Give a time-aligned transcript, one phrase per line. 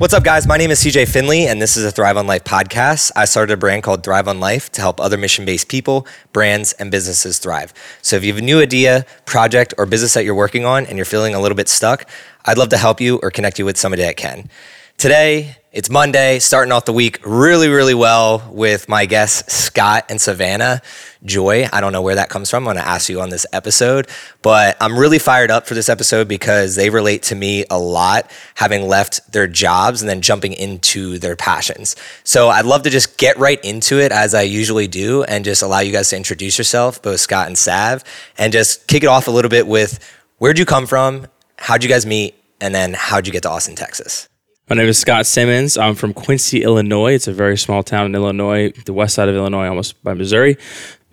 [0.00, 0.46] What's up, guys?
[0.46, 3.12] My name is CJ Finley, and this is a Thrive on Life podcast.
[3.16, 6.72] I started a brand called Thrive on Life to help other mission based people, brands,
[6.72, 7.74] and businesses thrive.
[8.00, 10.96] So if you have a new idea, project, or business that you're working on and
[10.96, 12.08] you're feeling a little bit stuck,
[12.46, 14.48] I'd love to help you or connect you with somebody that can.
[14.96, 20.20] Today, it's Monday, starting off the week really, really well with my guests, Scott and
[20.20, 20.82] Savannah
[21.24, 21.68] Joy.
[21.72, 22.66] I don't know where that comes from.
[22.66, 24.08] I'm going to ask you on this episode,
[24.42, 28.28] but I'm really fired up for this episode because they relate to me a lot,
[28.56, 31.94] having left their jobs and then jumping into their passions.
[32.24, 35.62] So I'd love to just get right into it as I usually do and just
[35.62, 38.02] allow you guys to introduce yourself, both Scott and Sav,
[38.36, 40.00] and just kick it off a little bit with
[40.38, 41.28] where'd you come from?
[41.58, 42.34] How'd you guys meet?
[42.60, 44.28] And then how'd you get to Austin, Texas?
[44.70, 45.76] My name is Scott Simmons.
[45.76, 47.14] I'm from Quincy, Illinois.
[47.14, 50.58] It's a very small town in Illinois, the west side of Illinois, almost by Missouri.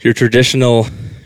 [0.01, 0.85] Your traditional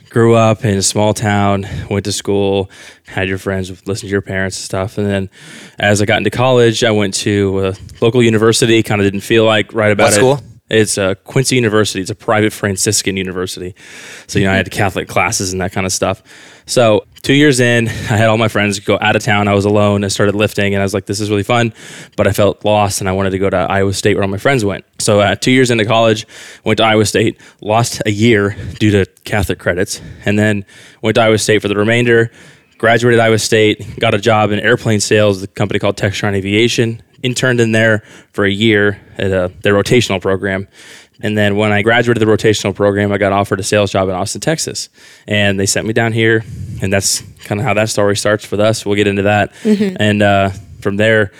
[0.09, 2.71] grew up in a small town, went to school,
[3.05, 4.97] had your friends, listened to your parents and stuff.
[4.97, 5.29] And then
[5.77, 9.43] as I got into college, I went to a local university, kind of didn't feel
[9.43, 10.15] like right about What it.
[10.15, 10.39] school?
[10.69, 11.99] It's uh, Quincy University.
[11.99, 13.75] It's a private Franciscan university.
[14.27, 16.23] So, you know, I had Catholic classes and that kind of stuff.
[16.65, 19.47] So, two years in, I had all my friends go out of town.
[19.47, 20.03] I was alone.
[20.03, 21.73] I started lifting and I was like, this is really fun.
[22.17, 24.37] But I felt lost and I wanted to go to Iowa State where all my
[24.37, 24.85] friends went.
[24.99, 26.25] So, uh, two years into college,
[26.63, 30.65] went to Iowa State, lost a year due to Catholic credits, and then
[31.01, 32.31] went to Iowa State for the remainder
[32.81, 37.03] graduated Iowa State, got a job in airplane sales, a company called Textron Aviation.
[37.21, 37.99] Interned in there
[38.31, 40.67] for a year at a, their rotational program.
[41.23, 44.15] And then when I graduated the rotational program, I got offered a sales job in
[44.15, 44.89] Austin, Texas.
[45.27, 46.43] And they sent me down here.
[46.81, 48.85] And that's kind of how that story starts with us.
[48.85, 49.53] We'll get into that.
[49.99, 50.49] And uh,
[50.81, 51.31] from there,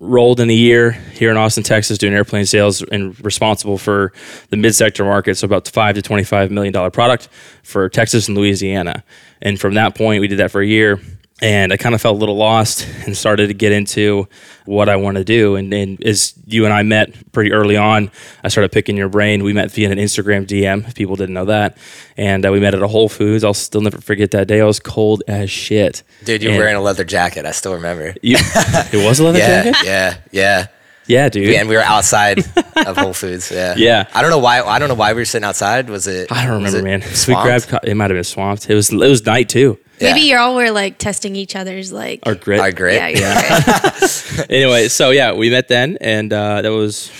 [0.00, 4.12] rolled in a year here in Austin, Texas, doing airplane sales and responsible for
[4.50, 7.28] the mid-sector market, so about five to twenty-five million dollar product
[7.62, 9.04] for Texas and Louisiana.
[9.40, 10.98] And from that point, we did that for a year.
[11.42, 14.28] And I kind of felt a little lost and started to get into
[14.64, 15.56] what I want to do.
[15.56, 18.12] And, and as you and I met pretty early on,
[18.44, 19.42] I started picking your brain.
[19.42, 21.76] We met via an Instagram DM, if people didn't know that.
[22.16, 23.42] And uh, we met at a Whole Foods.
[23.42, 24.60] I'll still never forget that day.
[24.60, 26.04] I was cold as shit.
[26.24, 27.44] Dude, you're And wearing a leather jacket.
[27.44, 28.14] I still remember.
[28.22, 29.84] You, it was a leather Yeah, jacket?
[29.86, 30.66] yeah, yeah.
[31.08, 31.48] Yeah, dude.
[31.48, 32.38] Yeah, and we were outside
[32.86, 33.50] of Whole Foods.
[33.50, 34.06] Yeah, Yeah.
[34.14, 34.60] I don't know why.
[34.62, 35.90] I don't know why we were sitting outside.
[35.90, 36.30] Was it?
[36.30, 37.02] I don't remember, man.
[37.02, 37.68] Sweet swamped?
[37.68, 37.82] grab.
[37.82, 38.70] co- It might have been swamped.
[38.70, 38.92] It was.
[38.92, 39.80] It was night too.
[40.02, 40.12] Yeah.
[40.14, 42.20] Maybe y'all were like testing each other's like.
[42.24, 42.60] Our grit.
[42.60, 42.96] Our grit.
[42.96, 43.58] yeah, yeah.
[44.38, 44.46] right.
[44.50, 47.10] Anyway, so yeah, we met then, and uh, that was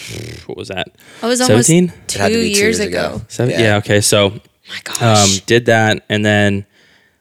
[0.47, 0.89] what was that?
[1.23, 1.85] I was almost 17?
[2.05, 3.21] It had to two be two years ago.
[3.29, 3.53] Seven?
[3.53, 3.61] Yeah.
[3.61, 3.77] Yeah.
[3.77, 4.01] Okay.
[4.01, 5.03] So My gosh.
[5.03, 6.67] um, did that, and then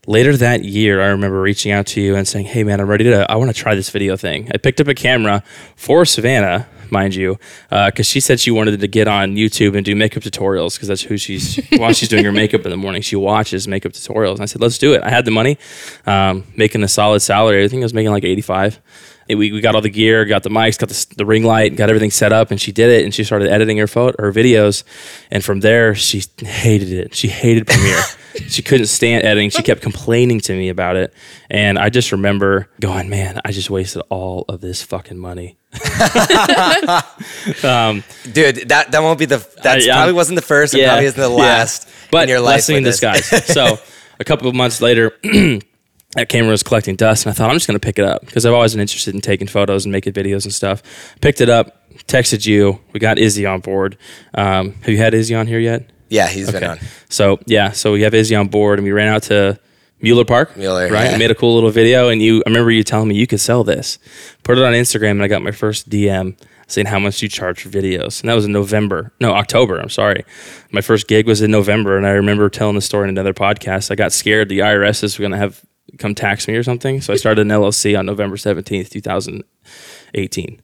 [0.08, 3.04] later that year, I remember reaching out to you and saying, "Hey, man, I'm ready
[3.06, 3.32] to.
[3.32, 5.44] I want to try this video thing." I picked up a camera
[5.76, 9.96] for Savannah, mind you, because she said she wanted to get on YouTube and do
[9.96, 11.60] makeup tutorials because that's who she's.
[11.78, 14.34] while she's doing her makeup in the morning, she watches makeup tutorials.
[14.34, 15.58] And I said, "Let's do it." I had the money,
[16.06, 17.64] um, making a solid salary.
[17.64, 18.82] I think I was making like 85.
[19.28, 21.90] We, we got all the gear, got the mics, got the, the ring light, got
[21.90, 23.06] everything set up, and she did it.
[23.06, 24.84] And she started editing her photo, her videos,
[25.30, 27.16] and from there she hated it.
[27.16, 28.02] She hated Premiere.
[28.48, 29.50] she couldn't stand editing.
[29.50, 31.14] She kept complaining to me about it,
[31.50, 35.58] and I just remember going, "Man, I just wasted all of this fucking money."
[38.34, 38.70] dude.
[38.70, 39.38] That that won't be the.
[39.64, 40.74] That I- I'm- probably wasn't the first.
[40.74, 41.36] and probably isn't the yeah.
[41.36, 41.88] last.
[42.12, 43.46] But in your life blessing in with disguise.
[43.54, 43.78] so
[44.20, 47.68] a couple of months later, that camera was collecting dust, and I thought I'm just
[47.68, 50.14] going to pick it up because I've always been interested in taking photos and making
[50.14, 50.84] videos and stuff.
[51.22, 52.80] Picked it up, texted you.
[52.92, 53.98] We got Izzy on board.
[54.34, 55.90] Um, have you had Izzy on here yet?
[56.10, 56.80] yeah, he's been on.
[57.08, 59.58] So yeah, so we have Izzy on board, and we ran out to
[60.02, 60.56] Mueller Park.
[60.58, 61.04] Mueller, right?
[61.06, 61.10] yeah.
[61.12, 62.44] And made a cool little video, and you.
[62.46, 64.00] I remember you telling me you could sell this.
[64.44, 67.64] Put it on Instagram, and I got my first DM saying how much you charge
[67.64, 69.12] for videos, and that was in November.
[69.20, 69.80] No, October.
[69.80, 70.24] I'm sorry.
[70.72, 73.92] My first gig was in November, and I remember telling the story in another podcast.
[73.92, 75.62] I got scared the IRS is going to have
[75.98, 80.62] come tax me or something, so I started an LLC on November 17th, 2018.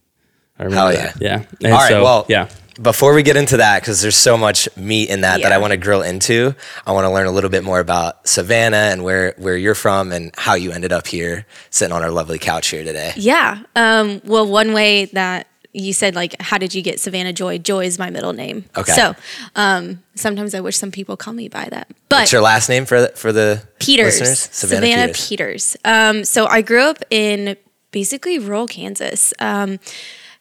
[0.59, 1.21] I remember Hell that.
[1.21, 1.43] Yeah.
[1.63, 2.49] And All right, so, well- yeah.
[2.81, 5.71] Before we get into that, because there's so much meat in that that I want
[5.71, 6.55] to grill into,
[6.85, 10.11] I want to learn a little bit more about Savannah and where where you're from
[10.11, 13.13] and how you ended up here, sitting on our lovely couch here today.
[13.15, 13.63] yeah.
[13.75, 17.57] Um, well, one way that you said like, how did you get Savannah Joy?
[17.59, 18.65] Joy is my middle name.
[18.75, 18.91] Okay.
[18.93, 19.15] So
[19.55, 21.87] um, sometimes I wish some people call me by that.
[22.09, 24.19] But What's your last name for the, for the Peters.
[24.19, 24.39] listeners?
[24.51, 25.77] Savannah, Peters.
[25.85, 27.57] Um, so I grew up in
[27.91, 29.33] basically rural Kansas.
[29.39, 29.79] Um,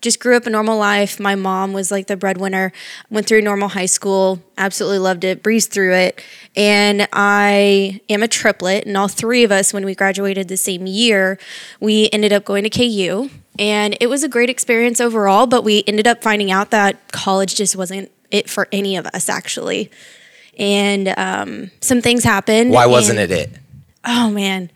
[0.00, 1.18] just grew up a normal life.
[1.18, 2.72] My mom was like the breadwinner.
[3.10, 4.40] Went through normal high school.
[4.58, 5.42] Absolutely loved it.
[5.42, 6.22] Breezed through it.
[6.54, 8.86] And I am a triplet.
[8.86, 11.38] And all three of us, when we graduated the same year,
[11.80, 13.30] we ended up going to KU.
[13.58, 15.46] And it was a great experience overall.
[15.46, 19.28] But we ended up finding out that college just wasn't it for any of us,
[19.28, 19.90] actually.
[20.58, 22.70] And um, some things happened.
[22.70, 23.50] Why wasn't it it?
[24.06, 24.70] Oh man,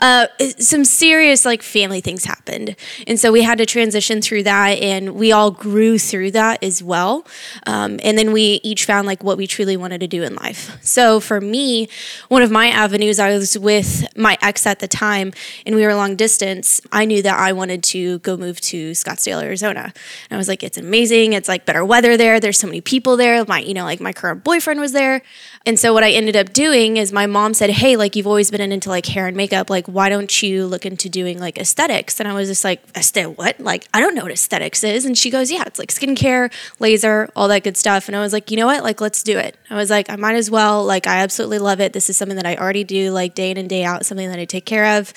[0.00, 0.26] uh,
[0.58, 2.76] some serious like family things happened,
[3.06, 6.82] and so we had to transition through that, and we all grew through that as
[6.82, 7.26] well.
[7.66, 10.76] Um, and then we each found like what we truly wanted to do in life.
[10.82, 11.88] So for me,
[12.28, 15.32] one of my avenues, I was with my ex at the time,
[15.66, 16.80] and we were long distance.
[16.92, 19.92] I knew that I wanted to go move to Scottsdale, Arizona,
[20.30, 21.32] and I was like, it's amazing.
[21.32, 22.40] It's like better weather there.
[22.40, 23.44] There's so many people there.
[23.44, 25.22] My, you know, like my current boyfriend was there.
[25.68, 28.50] And so what I ended up doing is my mom said, "Hey, like you've always
[28.50, 29.68] been into like hair and makeup.
[29.68, 33.36] Like why don't you look into doing like aesthetics?" And I was just like, "Aesthetic
[33.36, 33.60] what?
[33.60, 37.28] Like I don't know what aesthetics is." And she goes, "Yeah, it's like skincare, laser,
[37.36, 38.82] all that good stuff." And I was like, "You know what?
[38.82, 40.86] Like let's do it." I was like, "I might as well.
[40.86, 41.92] Like I absolutely love it.
[41.92, 44.38] This is something that I already do like day in and day out, something that
[44.38, 45.12] I take care of."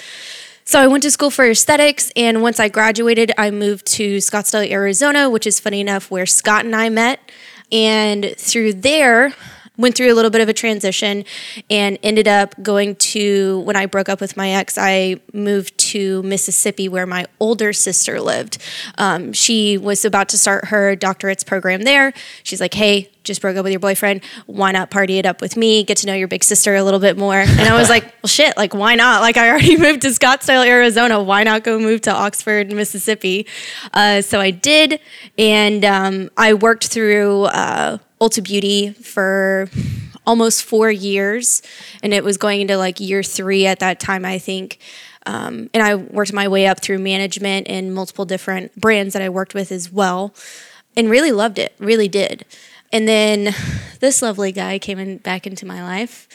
[0.65, 4.69] So I went to school for aesthetics, and once I graduated, I moved to Scottsdale,
[4.69, 7.21] Arizona, which is funny enough where Scott and I met.
[7.71, 9.33] And through there,
[9.81, 11.25] went through a little bit of a transition
[11.69, 16.24] and ended up going to when I broke up with my ex, I moved to
[16.24, 18.57] Mississippi where my older sister lived.
[18.98, 22.13] Um, she was about to start her doctorate's program there.
[22.44, 24.22] She's like, hey, just broke up with your boyfriend.
[24.48, 25.83] Why not party it up with me?
[25.83, 27.39] Get to know your big sister a little bit more.
[27.39, 29.22] And I was like, well, shit, like, why not?
[29.22, 31.22] Like, I already moved to Scottsdale, Arizona.
[31.22, 33.45] Why not go move to Oxford, Mississippi?
[33.94, 35.00] Uh, so I did.
[35.38, 39.69] And um, I worked through uh, Ulta Beauty for
[40.25, 41.62] almost four years.
[42.03, 44.77] And it was going into like year three at that time, I think.
[45.25, 49.29] Um, and I worked my way up through management and multiple different brands that I
[49.29, 50.33] worked with as well
[50.95, 52.45] and really loved it, really did.
[52.91, 53.56] And then
[54.00, 56.27] this lovely guy came in back into my life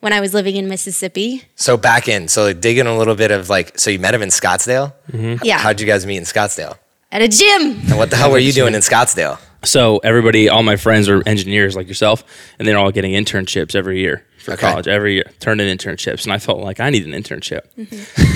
[0.00, 1.44] when I was living in Mississippi.
[1.54, 4.22] So back in, so like digging a little bit of like, so you met him
[4.22, 4.92] in Scottsdale.
[5.12, 5.44] Mm-hmm.
[5.44, 5.58] Yeah.
[5.58, 6.78] How'd you guys meet in Scottsdale?
[7.12, 7.80] At a gym.
[7.88, 9.38] And what the hell were you doing in Scottsdale?
[9.64, 12.24] So everybody, all my friends are engineers like yourself,
[12.58, 14.62] and they're all getting internships every year for Okay.
[14.62, 14.88] college.
[14.88, 17.60] Every year, turn in internships, and I felt like I need an internship.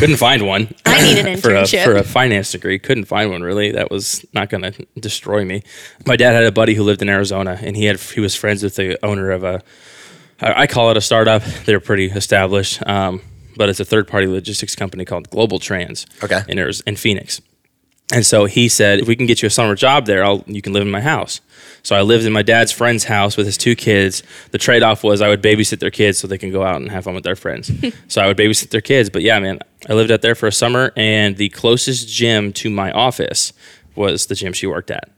[0.00, 0.66] Couldn't find one.
[0.66, 0.82] Mm-hmm.
[0.86, 1.84] I need an for a internship.
[1.84, 2.78] for a finance degree.
[2.78, 3.72] Couldn't find one really.
[3.72, 5.62] That was not going to destroy me.
[6.06, 8.62] My dad had a buddy who lived in Arizona, and he had he was friends
[8.62, 9.62] with the owner of a.
[10.40, 11.42] I I call it a startup.
[11.64, 13.22] They're pretty established, um,
[13.56, 16.04] but it's a third party logistics company called Global Trans.
[16.22, 16.42] Okay.
[16.48, 17.40] In, Ariz- in Phoenix.
[18.12, 20.60] And so he said, if we can get you a summer job there, I'll, you
[20.60, 21.40] can live in my house.
[21.82, 24.22] So I lived in my dad's friend's house with his two kids.
[24.50, 26.90] The trade off was I would babysit their kids so they can go out and
[26.90, 27.70] have fun with their friends.
[28.08, 29.08] so I would babysit their kids.
[29.08, 32.68] But yeah, man, I lived out there for a summer, and the closest gym to
[32.68, 33.54] my office
[33.94, 35.10] was the gym she worked at.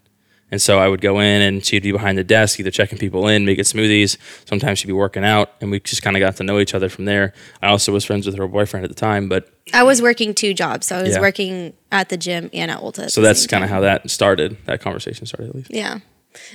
[0.51, 3.27] And so I would go in and she'd be behind the desk, either checking people
[3.27, 4.17] in, making smoothies.
[4.49, 6.89] Sometimes she'd be working out, and we just kind of got to know each other
[6.89, 7.33] from there.
[7.63, 10.55] I also was friends with her boyfriend at the time, but I was working two
[10.55, 10.87] jobs.
[10.87, 11.21] So I was Yeah.
[11.21, 13.05] working at the gym and at Ulta.
[13.05, 14.57] at so that's kind of how that started.
[14.67, 15.71] That conversation started, at least.
[15.75, 15.99] Yeah.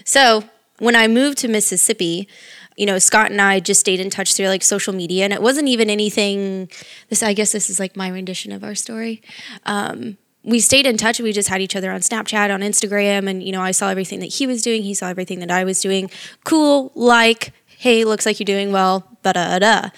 [0.05, 0.45] So
[0.79, 2.29] when I moved to Mississippi,
[2.77, 5.41] you know, Scott and I just stayed in touch through like social media, and it
[5.41, 6.69] wasn't even anything.
[7.09, 9.21] This, I guess, this is like my rendition of our story.
[9.65, 11.19] Um, we stayed in touch.
[11.19, 14.19] We just had each other on Snapchat, on Instagram, and you know, I saw everything
[14.19, 14.83] that he was doing.
[14.83, 16.09] He saw everything that I was doing.
[16.43, 19.07] Cool, like, hey, looks like you're doing well.
[19.23, 19.89] Da da da.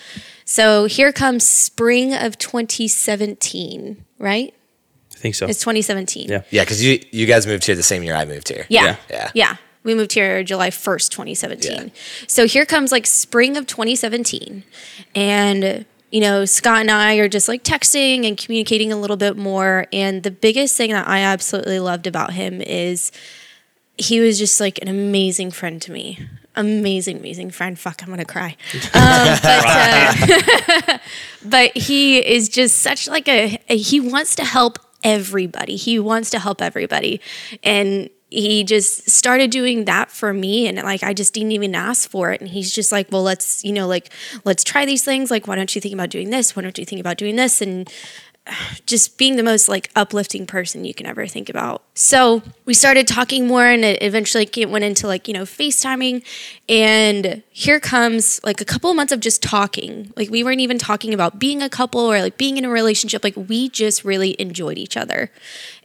[0.46, 4.54] So here comes spring of 2017, right?
[5.14, 5.48] I think so.
[5.48, 6.28] It's 2017.
[6.28, 6.42] Yeah.
[6.50, 8.66] Yeah, because you you guys moved here the same year I moved here.
[8.70, 8.84] Yeah.
[8.84, 8.98] Yeah.
[9.10, 9.32] Yeah.
[9.34, 9.56] Yeah.
[9.84, 11.72] We moved here July 1st, 2017.
[11.72, 11.90] Yeah.
[12.28, 14.64] So here comes like spring of 2017.
[15.14, 19.36] And, you know, Scott and I are just like texting and communicating a little bit
[19.36, 19.88] more.
[19.92, 23.12] And the biggest thing that I absolutely loved about him is
[23.98, 26.20] he was just like an amazing friend to me.
[26.56, 27.80] Amazing, amazing friend.
[27.80, 28.56] Fuck, I'm gonna cry.
[28.94, 30.98] Um, but, uh,
[31.46, 36.30] but he is just such like a, a he wants to help everybody he wants
[36.30, 37.20] to help everybody
[37.62, 42.10] and he just started doing that for me and like i just didn't even ask
[42.10, 44.10] for it and he's just like well let's you know like
[44.44, 46.86] let's try these things like why don't you think about doing this why don't you
[46.86, 47.92] think about doing this and
[48.86, 51.84] just being the most like uplifting person you can ever think about.
[51.96, 56.24] So we started talking more, and it eventually it went into like you know FaceTiming,
[56.68, 60.12] and here comes like a couple of months of just talking.
[60.16, 63.24] Like we weren't even talking about being a couple or like being in a relationship.
[63.24, 65.32] Like we just really enjoyed each other,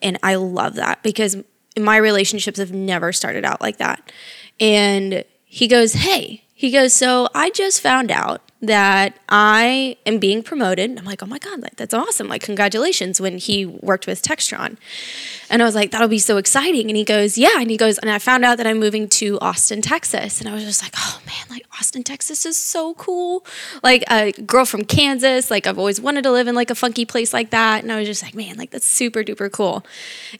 [0.02, 1.36] and I love that because
[1.78, 4.12] my relationships have never started out like that.
[4.60, 10.42] And he goes, "Hey," he goes, "So I just found out." that I am being
[10.42, 10.98] promoted.
[10.98, 12.26] I'm like, oh my God, like that's awesome.
[12.26, 14.76] Like, congratulations when he worked with Textron.
[15.48, 16.88] And I was like, that'll be so exciting.
[16.88, 17.60] And he goes, yeah.
[17.60, 20.40] And he goes, and I found out that I'm moving to Austin, Texas.
[20.40, 23.46] And I was just like, oh man, like Austin, Texas is so cool.
[23.84, 27.04] Like a girl from Kansas, like I've always wanted to live in like a funky
[27.04, 27.84] place like that.
[27.84, 29.86] And I was just like, man, like that's super duper cool.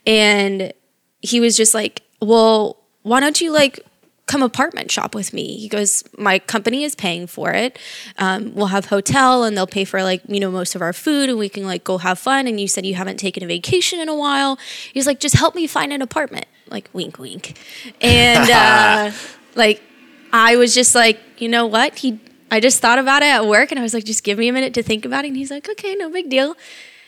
[0.05, 0.73] And
[1.21, 3.85] he was just like, well, why don't you like
[4.29, 5.57] come apartment shop with me.
[5.57, 7.79] He goes, my company is paying for it.
[8.19, 11.31] Um, we'll have hotel and they'll pay for like, you know, most of our food
[11.31, 12.47] and we can like go have fun.
[12.47, 14.59] And you said you haven't taken a vacation in a while.
[14.93, 16.47] He's like, just help me find an apartment.
[16.69, 17.59] Like wink, wink.
[18.01, 19.17] And uh,
[19.57, 19.83] like,
[20.31, 21.99] I was just like, you know what?
[21.99, 22.21] He,
[22.51, 24.53] I just thought about it at work and I was like, just give me a
[24.53, 25.29] minute to think about it.
[25.29, 26.55] And he's like, okay, no big deal.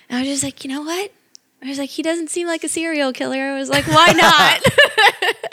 [0.09, 1.13] And I was just like, you know what?
[1.63, 3.37] I was like, he doesn't seem like a serial killer.
[3.39, 4.63] I was like, why not?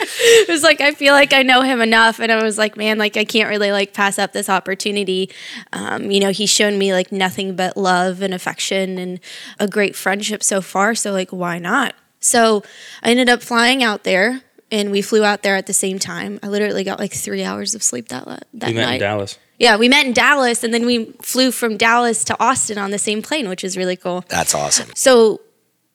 [0.00, 2.98] it was like I feel like I know him enough, and I was like, man,
[2.98, 5.30] like I can't really like pass up this opportunity.
[5.72, 9.20] Um, you know, he's shown me like nothing but love and affection and
[9.58, 10.94] a great friendship so far.
[10.94, 11.94] So like, why not?
[12.20, 12.62] So
[13.02, 16.40] I ended up flying out there, and we flew out there at the same time.
[16.42, 18.94] I literally got like three hours of sleep that la- that We met night.
[18.94, 19.38] in Dallas.
[19.58, 22.98] Yeah, we met in Dallas, and then we flew from Dallas to Austin on the
[22.98, 24.24] same plane, which is really cool.
[24.28, 24.88] That's awesome.
[24.94, 25.40] So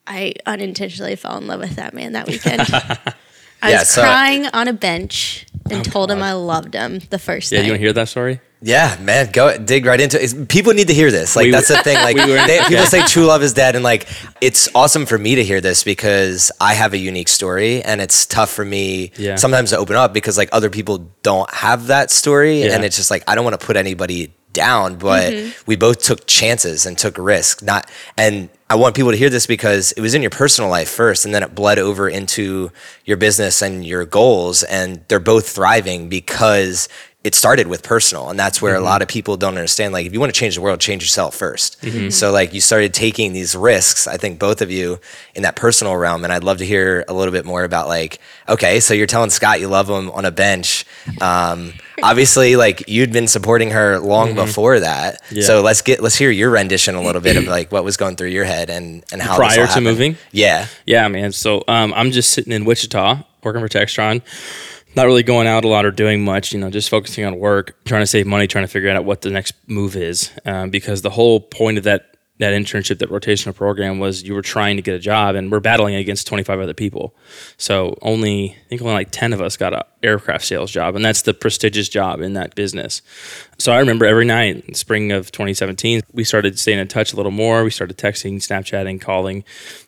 [0.07, 2.61] I unintentionally fell in love with that man that weekend.
[3.61, 6.99] I Yeah, was so- crying on a bench and oh, told him I loved him
[7.09, 7.57] the first day.
[7.57, 8.41] Yeah, you want to hear that story?
[8.65, 10.47] Yeah, man, go dig right into it.
[10.49, 11.35] People need to hear this.
[11.35, 11.95] Like We- that's the thing.
[12.03, 14.07] Like we were- they, people say true love is dead, and like
[14.41, 18.25] it's awesome for me to hear this because I have a unique story, and it's
[18.25, 19.35] tough for me Yeah.
[19.35, 22.75] sometimes to open up because like other people don't have that story, Yeah.
[22.75, 25.63] and it's just like I don't want to put anybody down, but mm-hmm.
[25.65, 27.61] we both took chances and took risks.
[27.63, 30.89] Not and I want people to hear this because it was in your personal life
[30.89, 32.71] first, and then it bled over into
[33.05, 36.89] your business and your goals, and they're both thriving because
[37.23, 40.11] it started with personal and that's where a lot of people don't understand like if
[40.11, 43.55] you want to change the world change yourself 1st so like you started taking these
[43.55, 44.99] risks i think both of you
[45.33, 48.19] in that personal realm and i'd love to hear a little bit more about like
[48.49, 50.85] okay so you're telling scott you love him on a bench
[51.21, 51.71] um,
[52.03, 55.43] obviously like you'd been supporting her long before that Yeah.
[55.45, 58.17] so let's get let's hear your rendition a little bit of like what was going
[58.17, 60.17] through your head and and how Prior to moving?
[60.31, 61.31] yeah Yeah, man.
[61.31, 64.21] So um, I'm just sitting in Wichita working for Textron.
[64.95, 67.75] Not really going out a lot or doing much, you know, just focusing on work,
[67.85, 70.31] trying to save money, trying to figure out what the next move is.
[70.45, 74.41] Um, because the whole point of that that internship, that rotational program was you were
[74.41, 77.15] trying to get a job and we're battling against 25 other people.
[77.57, 81.05] So only, I think only like 10 of us got a aircraft sales job and
[81.05, 83.03] that's the prestigious job in that business.
[83.59, 87.15] So I remember every night in spring of 2017, we started staying in touch a
[87.15, 87.63] little more.
[87.63, 89.43] We started texting, Snapchatting, calling,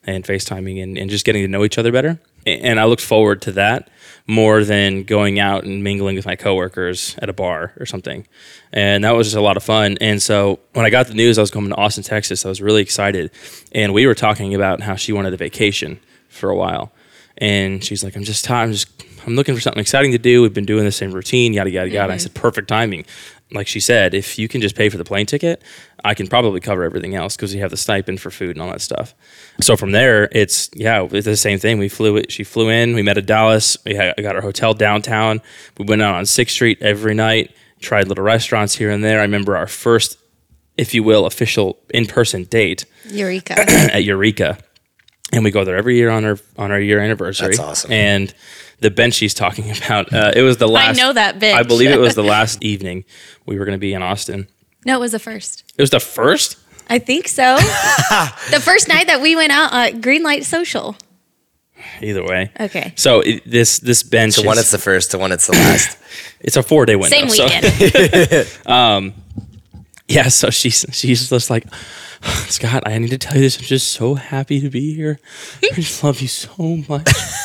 [0.06, 2.20] and FaceTiming, and, and just getting to know each other better.
[2.46, 3.90] And I looked forward to that
[4.28, 8.26] more than going out and mingling with my coworkers at a bar or something.
[8.74, 9.98] And that was just a lot of fun.
[10.02, 12.62] And so when I got the news I was coming to Austin, Texas, I was
[12.62, 13.32] really excited.
[13.72, 16.92] And we were talking about how she wanted a vacation for a while.
[17.38, 18.64] And she's like, I'm just tired.
[18.64, 18.90] I'm just,
[19.28, 20.42] I'm looking for something exciting to do.
[20.42, 22.14] We've been doing the same routine, yada, yada, yada.
[22.14, 22.24] I mm-hmm.
[22.24, 23.06] said, perfect timing.
[23.52, 25.62] Like she said, if you can just pay for the plane ticket,
[26.06, 28.70] I can probably cover everything else because you have the stipend for food and all
[28.70, 29.16] that stuff.
[29.60, 31.80] So from there, it's, yeah, it's the same thing.
[31.80, 32.32] We flew, it.
[32.32, 33.76] she flew in, we met at Dallas.
[33.86, 35.42] We had, got our hotel downtown.
[35.80, 39.18] We went out on 6th Street every night, tried little restaurants here and there.
[39.20, 40.20] I remember our first,
[40.78, 43.56] if you will, official in person date Eureka.
[43.68, 44.60] at Eureka,
[45.34, 47.48] and we go there every year on our on our year anniversary.
[47.48, 47.92] That's awesome.
[47.92, 48.34] And
[48.80, 51.00] the bench she's talking about, uh, it was the last.
[51.00, 51.60] I know that bench.
[51.60, 53.06] I believe it was the last evening
[53.46, 54.48] we were going to be in Austin.
[54.86, 55.64] No, it was the first.
[55.78, 56.58] It was the first.
[56.90, 57.56] I think so.
[58.52, 60.96] the first night that we went out at Green Light Social.
[62.02, 62.52] Either way.
[62.60, 62.94] Okay.
[62.96, 64.36] So it, this this bench.
[64.36, 65.98] so one is- it's the first to one it's the last
[66.40, 67.16] it's a four day window.
[67.16, 68.48] Same so- weekend.
[68.66, 69.14] Um,
[70.08, 71.66] yeah, so she's she's just like,
[72.48, 73.58] Scott, I need to tell you this.
[73.58, 75.20] I'm just so happy to be here.
[75.64, 77.08] I just love you so much.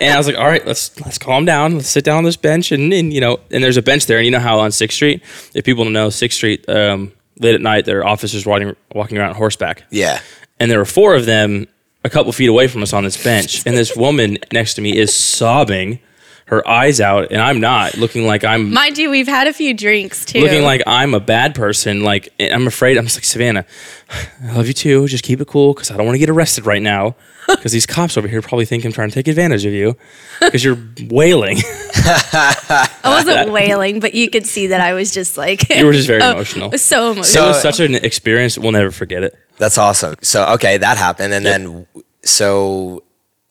[0.00, 1.76] and I was like, all right, let's let's calm down.
[1.76, 4.18] Let's sit down on this bench, and, and you know, and there's a bench there,
[4.18, 5.22] and you know how on Sixth Street,
[5.54, 9.18] if people don't know Sixth Street, um, late at night, there are officers walking walking
[9.18, 10.20] around on horseback, yeah
[10.60, 11.66] and there were four of them
[12.04, 14.96] a couple feet away from us on this bench, and this woman next to me
[14.96, 15.98] is sobbing.
[16.46, 19.72] Her eyes out, and I'm not looking like I'm Mind you, we've had a few
[19.72, 20.40] drinks too.
[20.40, 22.02] looking like I'm a bad person.
[22.04, 22.98] Like I'm afraid.
[22.98, 23.64] I'm just like Savannah.
[24.42, 25.06] I love you too.
[25.08, 27.16] Just keep it cool because I don't want to get arrested right now.
[27.46, 29.96] Because these cops over here probably think I'm trying to take advantage of you
[30.40, 30.78] because you're
[31.10, 31.58] wailing.
[32.06, 36.06] I wasn't wailing, but you could see that I was just like You were just
[36.06, 36.76] very Oh, emotional.
[36.78, 37.44] So emotional.
[37.44, 38.58] it was such an experience.
[38.58, 39.34] We'll never forget it.
[39.58, 41.86] that's awesome so okay that happened and then
[42.24, 43.03] so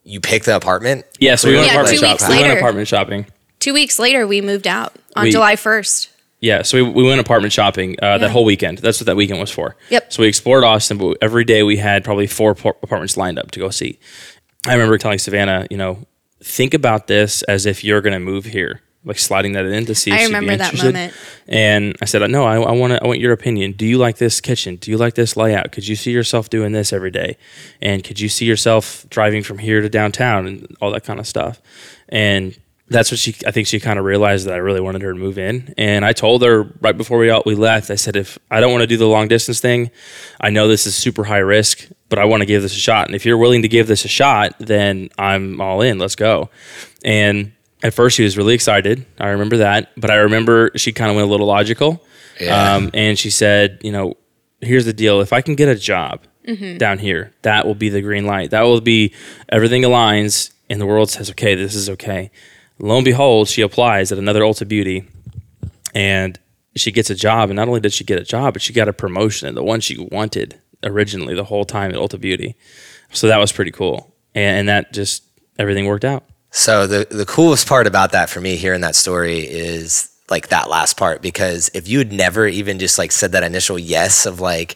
[0.04, 1.36] you picked the apartment Yeah.
[1.36, 2.12] So we went Yeah, apartment shopping.
[2.12, 3.26] weeks We went apartment shopping.
[3.60, 6.10] Two weeks later, we moved out on We- July 1st.
[6.42, 8.18] Yeah, so we, we went apartment shopping uh, Yeah.
[8.18, 8.80] that whole weekend.
[8.80, 9.78] That's what that weekend was for.
[9.90, 10.12] Yep.
[10.12, 13.60] So we explored Austin, but every day we had probably four apartments lined up to
[13.62, 13.98] go see.
[14.68, 16.00] I remember telling Savannah, you know,
[16.44, 19.96] think about this as if you're going to move here, like sliding that in to
[19.96, 20.94] see if I she'd remember be that interested.
[20.94, 21.14] moment.
[21.48, 23.04] And I said, no, I, I want to.
[23.04, 23.74] I want your opinion.
[23.74, 24.78] Do you like this kitchen?
[24.78, 25.72] Do you like this layout?
[25.72, 27.38] Could you see yourself doing this every day?
[27.82, 31.28] And could you see yourself driving from here to downtown and all that kind of
[31.28, 31.62] stuff?
[32.10, 32.58] And
[32.90, 35.20] that's what she I think she kind of realized that I really wanted her to
[35.20, 35.74] move in.
[35.78, 38.72] And I told her right before we all, we left, I said if I don't
[38.72, 39.92] want to do the long distance thing,
[40.40, 43.08] I know this is super high risk, but I want to give this a shot.
[43.08, 45.98] And if you're willing to give this a shot, then I'm all in.
[45.98, 46.50] Let's go.
[47.04, 49.06] And at first she was really excited.
[49.20, 52.04] I remember that, but I remember she kind of went a little logical.
[52.40, 52.76] Yeah.
[52.76, 54.16] Um, and she said, you know,
[54.62, 55.22] here's the deal.
[55.22, 56.22] If I can get a job
[56.78, 58.52] down here, that will be the green light.
[58.52, 59.14] That will be
[59.50, 62.32] everything aligns and the world says, okay, this is okay.
[62.80, 65.08] Lo and behold, she applies at another Ulta Beauty
[65.94, 66.40] and
[66.76, 67.50] she gets a job.
[67.50, 69.80] And not only did she get a job, but she got a promotion, the one
[69.80, 72.56] she wanted originally the whole time at Ulta Beauty.
[73.12, 74.14] So that was pretty cool.
[74.34, 75.24] And, and that just,
[75.60, 76.24] everything worked out.
[76.56, 80.70] So the the coolest part about that for me hearing that story is like that
[80.70, 84.40] last part because if you had never even just like said that initial yes of
[84.40, 84.76] like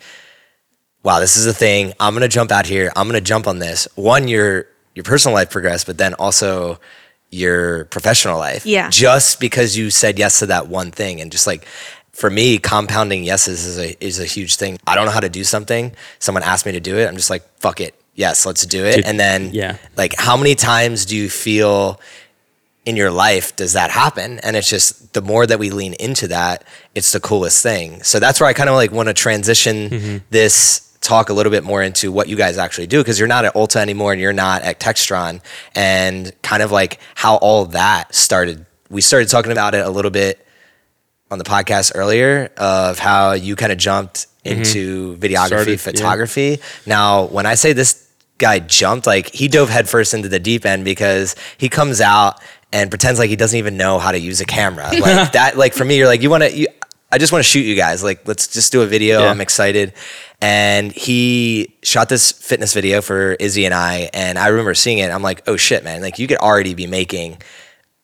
[1.03, 1.93] wow this is a thing.
[2.00, 2.91] I'm going to jump out here.
[2.96, 3.88] I'm going to jump on this.
[3.93, 4.65] One your
[4.96, 6.79] your personal life progressed but then also
[7.29, 8.65] your professional life.
[8.65, 8.89] Yeah.
[8.89, 11.65] just because you said yes to that one thing and just like
[12.12, 14.79] for me compounding yeses is a is a huge thing.
[14.88, 15.93] I don't know how to do something.
[16.17, 17.05] Someone asked me to do it.
[17.07, 18.97] I'm just like fuck it yes let's do it.
[18.97, 19.77] Dude, and then yeah.
[19.95, 22.01] like how many times do you feel
[22.86, 24.39] in your life does that happen?
[24.39, 28.01] And it's just the more that we lean into that it's the coolest thing.
[28.03, 30.17] So that's where i kind of like want to transition mm-hmm.
[30.29, 33.45] this talk a little bit more into what you guys actually do because you're not
[33.45, 35.41] at ulta anymore and you're not at textron.
[35.75, 40.12] And kind of like how all that started we started talking about it a little
[40.12, 40.45] bit
[41.29, 44.59] on the podcast earlier of how you kind of jumped mm-hmm.
[44.59, 45.77] into videography Started, yeah.
[45.77, 46.59] photography.
[46.86, 48.06] Now when i say this
[48.38, 52.41] guy jumped like he dove headfirst into the deep end because he comes out
[52.72, 54.89] and pretends like he doesn't even know how to use a camera.
[55.00, 56.67] Like that like for me you're like you want to you,
[57.12, 58.03] i just want to shoot you guys.
[58.03, 59.22] Like let's just do a video.
[59.22, 59.29] Yeah.
[59.29, 59.94] i'm excited.
[60.39, 65.10] And he shot this fitness video for izzy and i and i remember seeing it.
[65.12, 66.01] I'm like oh shit man.
[66.01, 67.38] Like you could already be making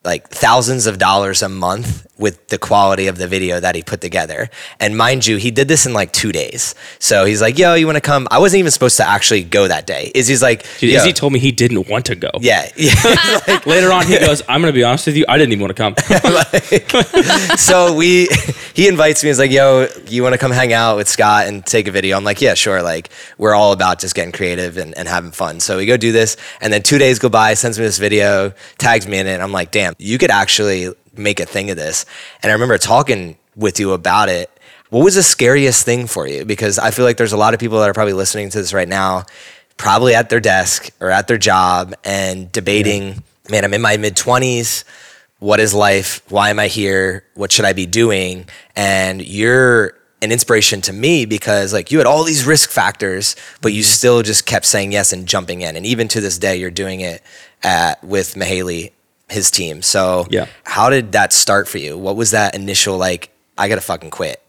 [0.03, 4.01] like thousands of dollars a month with the quality of the video that he put
[4.01, 4.50] together.
[4.79, 6.75] And mind you, he did this in like two days.
[7.00, 8.27] So he's like, yo, you want to come?
[8.29, 10.11] I wasn't even supposed to actually go that day.
[10.13, 12.29] Izzy's like, Dude, yo, Izzy told me he didn't want to go.
[12.39, 12.70] yeah.
[12.75, 12.94] yeah.
[13.66, 15.25] Later on, he goes, I'm going to be honest with you.
[15.27, 17.57] I didn't even want to come.
[17.57, 18.27] so we,
[18.74, 19.29] he invites me.
[19.29, 22.18] He's like, yo, you want to come hang out with Scott and take a video?
[22.18, 22.81] I'm like, yeah, sure.
[22.81, 25.59] Like we're all about just getting creative and, and having fun.
[25.59, 26.38] So we go do this.
[26.59, 29.33] And then two days go by, sends me this video, tags me in it.
[29.33, 32.05] And I'm like, damn, you could actually make a thing of this.
[32.42, 34.50] And I remember talking with you about it.
[34.90, 36.46] What was the scariest thing for you?
[36.46, 38.74] Because I feel like there's a lot of people that are probably listening to this
[38.74, 39.25] right now,
[39.77, 44.16] probably at their desk or at their job and debating, man, I'm in my mid
[44.16, 44.83] 20s
[45.44, 46.22] what is life?
[46.29, 47.25] Why am I here?
[47.34, 48.48] What should I be doing?
[48.77, 53.74] And you're an inspiration to me because like you had all these risk factors, but
[53.74, 53.92] you mm-hmm.
[53.92, 55.75] still just kept saying yes and jumping in.
[55.75, 57.22] And even to this day, you're doing it
[57.62, 58.94] at, with Mahaley,
[59.27, 59.82] his team.
[59.82, 60.46] So Yeah.
[60.64, 61.98] how did that start for you?
[61.98, 64.42] What was that initial like, I gotta fucking quit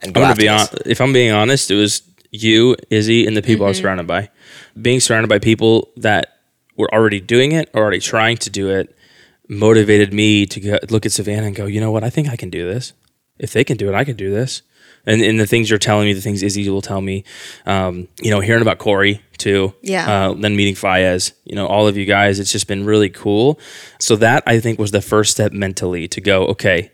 [0.00, 0.72] and go I'm gonna after be this?
[0.86, 0.90] on.
[0.90, 3.84] If I'm being honest, it was you, Izzy, and the people I was mm-hmm.
[3.84, 4.30] surrounded by.
[4.80, 6.38] Being surrounded by people that
[6.78, 8.94] were already doing it, or already trying to do it,
[9.48, 12.04] motivated me to go, look at Savannah and go, you know what?
[12.04, 12.92] I think I can do this.
[13.38, 14.62] If they can do it, I can do this.
[15.06, 17.24] And, and the things you're telling me, the things Izzy will tell me,
[17.64, 20.28] um, you know, hearing about Corey too, Yeah.
[20.30, 23.58] uh, then meeting Fayez, you know, all of you guys, it's just been really cool.
[24.00, 26.90] So that I think was the first step mentally to go, okay,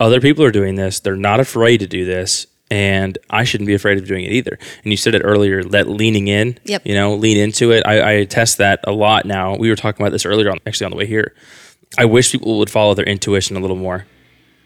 [0.00, 1.00] other people are doing this.
[1.00, 2.46] They're not afraid to do this.
[2.70, 4.58] And I shouldn't be afraid of doing it either.
[4.82, 6.86] And you said it earlier, that leaning in, Yep.
[6.86, 7.82] you know, lean into it.
[7.86, 9.56] I, I test that a lot now.
[9.56, 11.34] We were talking about this earlier on, actually on the way here.
[11.98, 14.06] I wish people would follow their intuition a little more.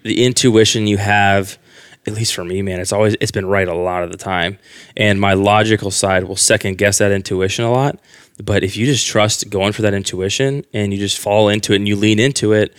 [0.05, 1.59] The intuition you have,
[2.07, 4.59] at least for me, man, it's always it's been right a lot of the time.
[4.97, 7.99] And my logical side will second guess that intuition a lot.
[8.43, 11.77] But if you just trust going for that intuition and you just fall into it
[11.77, 12.75] and you lean into it,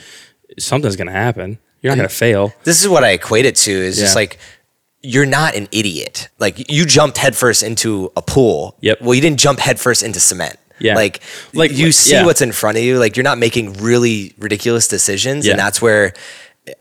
[0.59, 1.59] something's gonna happen.
[1.81, 2.53] You're not gonna fail.
[2.63, 4.39] this is what I equate it to is just like
[5.01, 6.29] you're not an idiot.
[6.39, 8.77] Like you jumped headfirst into a pool.
[8.81, 9.01] Yep.
[9.01, 10.57] Well, you didn't jump headfirst into cement.
[10.79, 10.95] Yeah.
[10.95, 11.21] Like,
[11.53, 12.25] Like- like you like- see yeah.
[12.25, 12.99] what's in front of you.
[12.99, 15.51] Like you're not making really ridiculous decisions, Yeah.
[15.51, 16.13] and that's where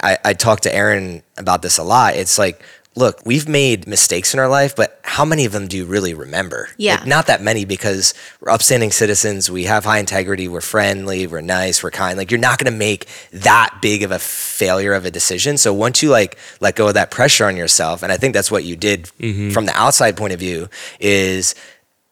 [0.02, 2.16] I, I talk to Aaron about this a lot.
[2.16, 2.60] It's like,
[2.96, 6.14] look, we've made mistakes in our life, but how many of them do you really
[6.14, 6.70] remember?
[6.78, 6.96] Yeah.
[6.96, 9.50] Like, not that many because we're upstanding citizens.
[9.50, 10.48] We have high integrity.
[10.48, 11.26] We're friendly.
[11.26, 11.82] We're nice.
[11.82, 12.16] We're kind.
[12.18, 15.58] Like you're not going to make that big of a failure of a decision.
[15.58, 18.50] So once you like let go of that pressure on yourself, and I think that's
[18.50, 19.50] what you did mm-hmm.
[19.50, 21.54] from the outside point of view, is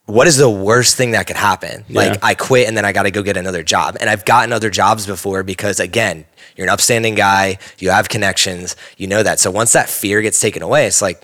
[0.06, 1.84] what is the worst thing that could happen?
[1.88, 2.00] Yeah.
[2.00, 3.96] Like I quit and then I got to go get another job.
[4.00, 8.76] And I've gotten other jobs before because again, you're an upstanding guy, you have connections,
[8.96, 9.40] you know that.
[9.40, 11.22] So once that fear gets taken away, it's like,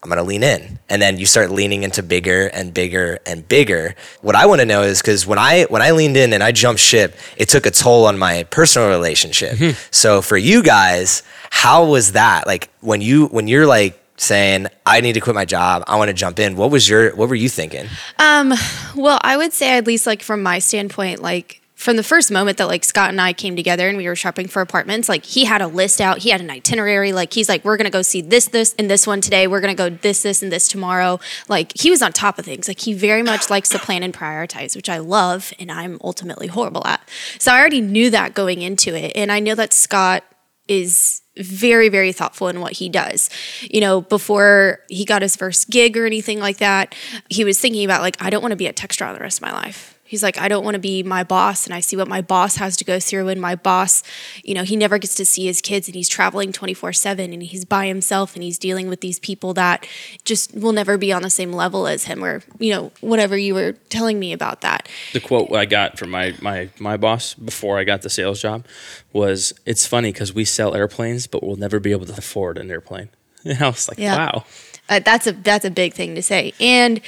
[0.00, 3.96] I'm gonna lean in, and then you start leaning into bigger and bigger and bigger.
[4.20, 6.52] What I want to know is because when I when I leaned in and I
[6.52, 9.56] jumped ship, it took a toll on my personal relationship.
[9.56, 9.76] Mm-hmm.
[9.90, 12.46] So for you guys, how was that?
[12.46, 16.08] Like when you when you're like saying I need to quit my job, I want
[16.08, 16.56] to jump in.
[16.56, 17.86] What was your what were you thinking?
[18.18, 18.52] Um,
[18.94, 22.58] well, I would say at least like from my standpoint, like from the first moment
[22.58, 25.44] that like Scott and I came together and we were shopping for apartments, like he
[25.44, 27.12] had a list out, he had an itinerary.
[27.12, 29.46] Like he's like, we're gonna go see this, this, and this one today.
[29.46, 31.20] We're gonna go this, this, and this tomorrow.
[31.48, 32.66] Like he was on top of things.
[32.66, 36.48] Like he very much likes to plan and prioritize, which I love, and I'm ultimately
[36.48, 37.08] horrible at.
[37.38, 40.24] So I already knew that going into it, and I know that Scott
[40.66, 43.30] is very very thoughtful in what he does.
[43.62, 46.94] You know before he got his first gig or anything like that
[47.28, 49.42] he was thinking about like i don't want to be a textile the rest of
[49.42, 52.08] my life he's like i don't want to be my boss and i see what
[52.08, 54.02] my boss has to go through and my boss
[54.42, 57.64] you know he never gets to see his kids and he's traveling 24-7 and he's
[57.64, 59.86] by himself and he's dealing with these people that
[60.24, 63.54] just will never be on the same level as him or you know whatever you
[63.54, 67.78] were telling me about that the quote I got from my my my boss before
[67.78, 68.64] I got the sales job
[69.12, 72.70] was, "It's funny because we sell airplanes, but we'll never be able to afford an
[72.70, 73.08] airplane."
[73.44, 74.16] And I was like, Yeah.
[74.16, 74.44] "Wow."
[74.88, 76.52] Uh, that's a that's a big thing to say.
[76.60, 77.00] And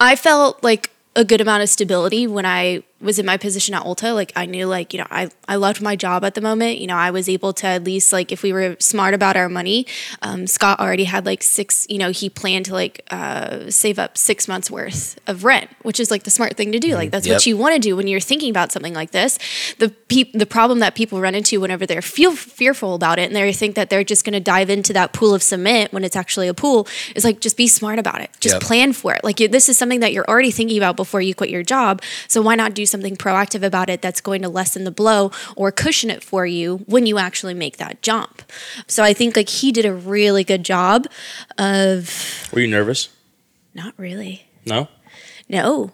[0.00, 3.82] I felt like a good amount of stability when I was in my position at
[3.82, 4.14] Ulta.
[4.14, 6.78] Like I knew like, you know, I, I loved my job at the moment.
[6.78, 9.48] You know, I was able to at least like if we were smart about our
[9.50, 9.86] money,
[10.22, 14.16] um, Scott already had like six, you know, he planned to like uh, save up
[14.16, 16.94] six months worth of rent, which is like the smart thing to do.
[16.94, 17.34] Like that's Yep.
[17.34, 19.38] what you want to do when you're thinking about something like this.
[19.78, 23.36] The peop- the problem that people run into whenever they're feel fearful about it and
[23.36, 26.16] they think that they're just going to dive into that pool of cement when it's
[26.16, 28.30] actually a pool is like just be smart about it.
[28.40, 28.62] Just Yep.
[28.62, 29.22] plan for it.
[29.22, 32.00] Like you, this is something that you're already thinking about before you quit your job.
[32.28, 35.70] So why not do something proactive about it that's going to lessen the blow or
[35.70, 38.42] cushion it for you when you actually make that jump.
[38.86, 41.06] So I think like he did a really good job
[41.58, 43.08] of Were you nervous?
[43.74, 44.46] not really.
[44.64, 44.88] No.
[45.48, 45.92] No,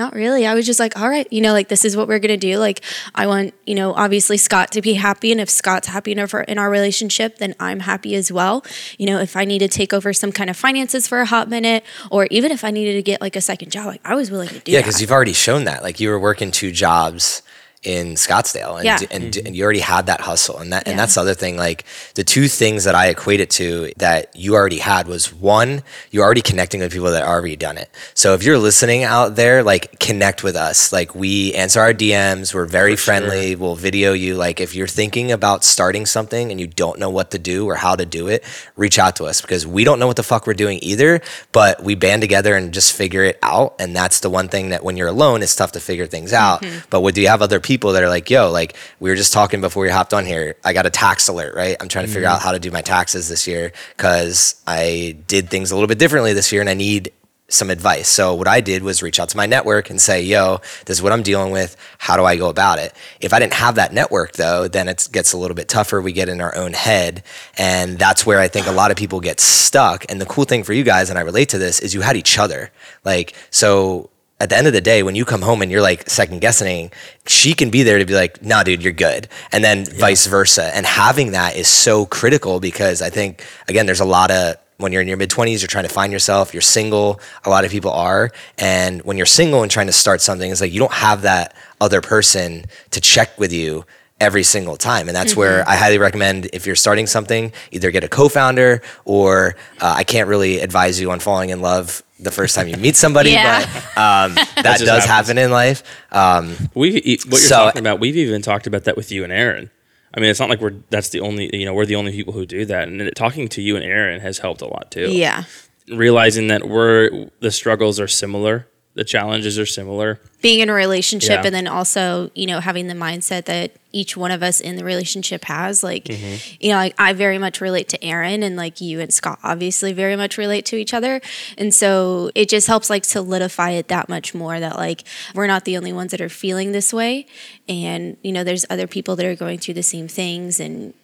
[0.00, 0.46] not really.
[0.46, 2.58] I was just like, all right, you know, like this is what we're gonna do.
[2.58, 2.82] Like,
[3.14, 6.40] I want, you know, obviously Scott to be happy, and if Scott's happy in our
[6.42, 8.64] in our relationship, then I'm happy as well.
[8.98, 11.50] You know, if I need to take over some kind of finances for a hot
[11.50, 14.30] minute, or even if I needed to get like a second job, like I was
[14.30, 15.82] willing to do Yeah, because you've already shown that.
[15.82, 17.42] Like you were working two jobs
[17.82, 18.98] in Scottsdale, and Yeah.
[19.10, 19.46] and, mm-hmm.
[19.46, 21.02] and you already had that hustle, and that and Yeah.
[21.02, 21.56] that's the other thing.
[21.56, 25.82] Like the two things that I equate it to that you already had was one,
[26.10, 27.88] you're already connecting with people that already done it.
[28.12, 30.92] So if you're listening out there, like connect with us.
[30.92, 33.14] Like we answer our DMs, we're very For sure.
[33.14, 33.56] friendly.
[33.56, 34.34] We'll video you.
[34.36, 37.76] Like if you're thinking about starting something and you don't know what to do or
[37.76, 38.44] how to do it,
[38.76, 41.22] reach out to us because we don't know what the fuck we're doing either.
[41.52, 43.76] But we band together and just figure it out.
[43.78, 46.60] And that's the one thing that when you're alone, it's tough to figure things out.
[46.60, 46.80] Mm-hmm.
[46.90, 49.60] But when you have other people that are like, yo, like we were just talking
[49.60, 51.76] before we hopped on here, I got a tax alert, right?
[51.80, 52.36] I'm trying to figure mm-hmm.
[52.36, 55.98] out how to do my taxes this year because I did things a little bit
[55.98, 57.12] differently this year and I need
[57.50, 58.08] some advice.
[58.08, 61.02] So what I did was reach out to my network and say, "Yo, this is
[61.02, 61.76] what I'm dealing with.
[61.98, 65.08] How do I go about it?" If I didn't have that network though, then it
[65.12, 66.00] gets a little bit tougher.
[66.00, 67.22] We get in our own head,
[67.58, 70.06] and that's where I think a lot of people get stuck.
[70.08, 72.16] And the cool thing for you guys and I relate to this is you had
[72.16, 72.70] each other.
[73.04, 76.08] Like, so at the end of the day, when you come home and you're like
[76.08, 76.90] second guessing,
[77.26, 79.28] she can be there to be like, nah, dude, you're good.
[79.52, 80.74] And then vice versa.
[80.74, 84.92] And having that is so critical because I think, again, there's a lot of, when
[84.92, 87.70] you're in your mid 20s, you're trying to find yourself, you're single, a lot of
[87.70, 88.30] people are.
[88.56, 91.54] And when you're single and trying to start something, it's like you don't have that
[91.82, 93.84] other person to check with you
[94.20, 95.08] every single time.
[95.08, 98.80] And that's where I highly recommend if you're starting something, either get a co founder
[99.04, 102.76] or uh, I can't really advise you on falling in love the first time you
[102.76, 103.60] meet somebody, Yeah.
[103.94, 105.28] but um, that just does happens.
[105.28, 105.82] happen in life.
[106.12, 108.00] Um, We e, what you're So- talking about.
[108.00, 109.70] We've even talked about that with you and Aaron.
[110.14, 112.32] I mean, it's not like we're that's the only you know we're the only people
[112.32, 112.88] who do that.
[112.88, 115.08] And talking to you and Aaron has helped a lot too.
[115.12, 115.44] yeah.
[115.88, 120.20] realizing that we're the struggles are similar, the challenges are similar.
[120.42, 121.46] being in a relationship Yeah.
[121.46, 124.84] and then also you know having the mindset that each one of us in the
[124.84, 126.56] relationship has like Mm-hmm.
[126.60, 129.92] you know like i very much relate to aaron and like you and scott obviously
[129.92, 131.20] very much relate to each other
[131.58, 135.02] and so it just helps like solidify it that much more that like
[135.34, 137.26] we're not the only ones that are feeling this way
[137.68, 140.94] and you know there's other people that are going through the same things and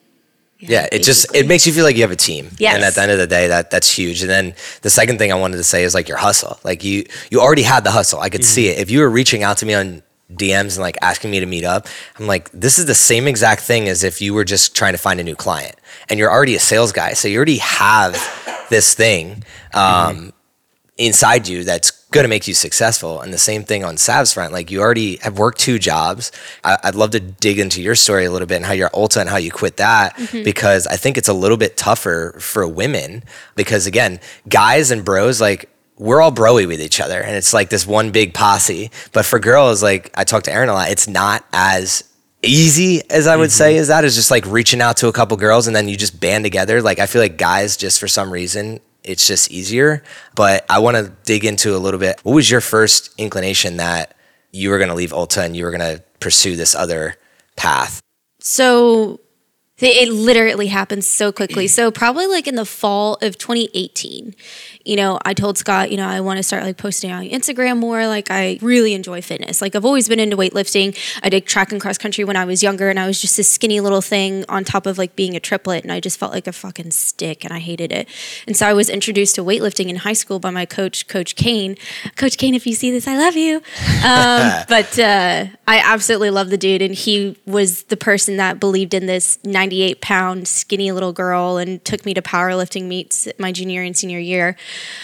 [0.63, 2.49] know, yeah, it just it makes you feel like you have a team.
[2.59, 2.75] Yes.
[2.75, 4.23] And at the end of the day, that that's huge.
[4.23, 6.59] And then the second thing I wanted to say is like your hustle.
[6.65, 8.21] Like you you already had the hustle.
[8.21, 8.79] I could see it.
[8.79, 11.65] If you were reaching out to me on DMs and like asking me to meet
[11.65, 11.87] up,
[12.19, 14.99] I'm like, this is the same exact thing as if you were just trying to
[14.99, 15.77] find a new client.
[16.09, 18.15] And you're already a sales guy, so you already have
[18.71, 20.33] this thing um,
[20.97, 23.21] inside you that's going to make you successful.
[23.21, 24.53] And the same thing on Sav's front.
[24.53, 26.33] Like you already have worked two jobs.
[26.65, 29.21] I, would love to dig into your story a little bit and how you're Ulta
[29.21, 30.43] and how you quit that mm-hmm.
[30.43, 33.23] because I think it's a little bit tougher for women
[33.55, 37.71] because again, guys and bros like we're all broy with each other and it's like
[37.71, 38.91] this one big posse.
[39.13, 42.05] But for girls, like I talk to Erin a lot, it's not as
[42.43, 43.57] easy as I would mm-hmm.
[43.57, 45.97] say is that is just like reaching out to a couple girls and then you
[45.97, 46.83] just band together.
[46.83, 50.03] Like I feel like guys just for some reason it's just easier.
[50.35, 52.21] But I want to dig into a little bit.
[52.23, 54.15] What was your first inclination that
[54.53, 57.17] you were going to leave Ulta and you were going to pursue this other
[57.57, 58.01] path?
[58.41, 59.21] So
[59.79, 61.69] it literally happened so quickly.
[61.77, 64.35] So probably like in the fall of 2018,
[64.87, 67.79] you know, I told Scott, you know, I want to start like posting on Instagram
[67.79, 68.07] more.
[68.07, 69.61] Like I really enjoy fitness.
[69.61, 70.97] Like I've always been into weightlifting.
[71.23, 73.45] I did track and cross country when I was younger and I was just a
[73.45, 76.47] skinny little thing on top of like being a triplet and I just felt like
[76.47, 78.09] a fucking stick and I hated it.
[78.47, 81.77] And so I was introduced to weightlifting in high school by my coach, Coach Kane.
[82.15, 83.57] Coach Kane, if you see this, I love you.
[84.05, 88.95] Um, but uh, I absolutely love the dude and he was the person that believed
[88.95, 93.83] in this 98 pound skinny little girl and took me to powerlifting meets my junior
[93.83, 94.57] and senior year.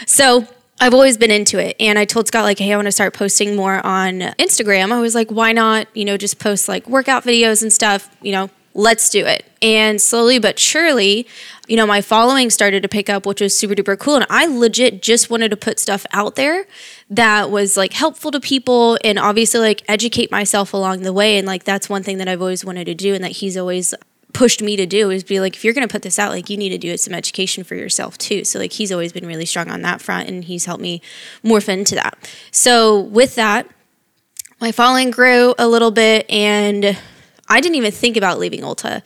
[0.06, 0.46] So
[0.80, 1.76] I've always been into it.
[1.78, 4.90] And I told Scott, like, hey, I want to start posting more on Instagram.
[4.90, 8.32] I was like, why not, you know, just post like workout videos and stuff, you
[8.32, 9.44] know, let's do it.
[9.60, 11.26] And slowly but surely,
[11.68, 14.16] you know, my following started to pick up, which was super duper cool.
[14.16, 16.66] And I legit just wanted to put stuff out there
[17.10, 21.38] that was like helpful to people and obviously like educate myself along the way.
[21.38, 23.94] And like that's one thing that I've always wanted to do and that he's always
[24.32, 26.48] pushed me to do is be like if you're going to put this out like
[26.48, 28.44] you need to do some education for yourself too.
[28.44, 31.00] So like he's always been really strong on that front and he's helped me
[31.44, 32.16] morph into that.
[32.50, 33.68] So with that
[34.60, 36.96] my following grew a little bit and
[37.48, 39.02] i didn't even think about leaving ulta.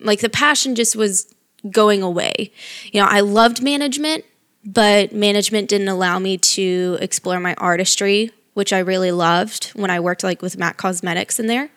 [0.00, 1.34] Like the passion just was
[1.70, 2.52] going away.
[2.92, 4.24] You know i loved management
[4.64, 9.98] but management didn't allow me to explore my artistry which i really loved when i
[9.98, 11.70] worked like with mac cosmetics in there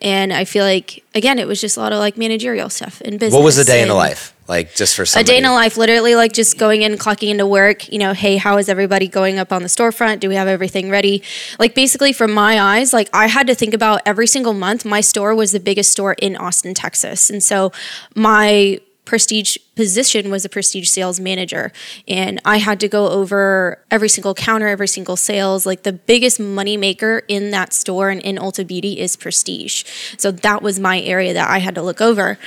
[0.00, 3.18] and I feel like again, it was just a lot of like managerial stuff in
[3.18, 3.34] business.
[3.34, 4.74] What was a day in the life like?
[4.74, 5.30] Just for somebody?
[5.30, 7.90] a day in the life, literally like just going in, clocking into work.
[7.92, 10.20] You know, hey, how is everybody going up on the storefront?
[10.20, 11.22] Do we have everything ready?
[11.58, 14.84] Like basically, from my eyes, like I had to think about every single month.
[14.84, 17.72] My store was the biggest store in Austin, Texas, and so
[18.14, 21.72] my prestige position was a prestige sales manager
[22.06, 26.38] and i had to go over every single counter every single sales like the biggest
[26.38, 29.84] money maker in that store and in ulta beauty is prestige
[30.16, 32.38] so that was my area that i had to look over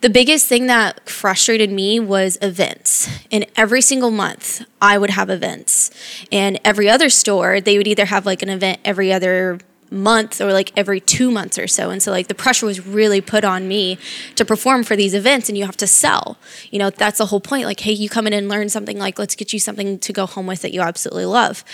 [0.00, 3.08] the biggest thing that frustrated me was events.
[3.32, 5.90] And every single month, I would have events.
[6.30, 9.58] And every other store, they would either have like an event every other
[9.90, 11.90] month or like every two months or so.
[11.90, 13.98] And so like the pressure was really put on me
[14.34, 16.38] to perform for these events and you have to sell.
[16.70, 17.66] You know, that's the whole point.
[17.66, 20.26] Like, hey, you come in and learn something, like let's get you something to go
[20.26, 21.64] home with that you absolutely love.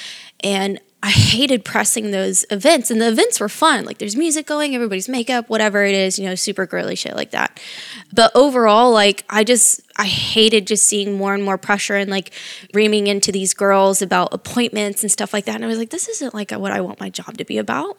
[0.43, 3.85] And I hated pressing those events, and the events were fun.
[3.85, 7.33] Like there's music going, everybody's makeup, whatever it is, you know, super girly shit like
[7.33, 7.59] that.
[8.13, 12.33] But overall, like I just I hated just seeing more and more pressure and like
[12.73, 15.57] reaming into these girls about appointments and stuff like that.
[15.57, 17.99] And I was like, this isn't like what I want my job to be about.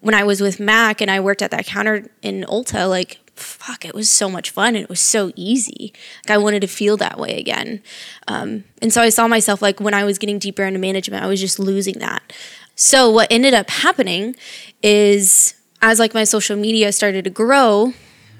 [0.00, 3.84] When I was with Mac and I worked at that counter in Ulta, like fuck,
[3.84, 5.92] it was so much fun and it was so easy.
[6.24, 7.82] Like I wanted to feel that way again.
[8.28, 11.28] Um, and so I saw myself like when I was getting deeper into management, I
[11.28, 12.32] was just losing that.
[12.74, 14.34] So what ended up happening
[14.82, 17.92] is as like my social media started to grow,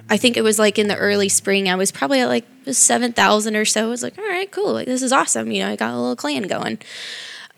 [0.08, 3.56] I think it was like in the early spring, I was probably at like 7,000
[3.56, 3.84] or so.
[3.84, 4.74] I was like, all right, cool.
[4.74, 5.50] Like this is awesome.
[5.50, 6.78] You know, I got a little clan going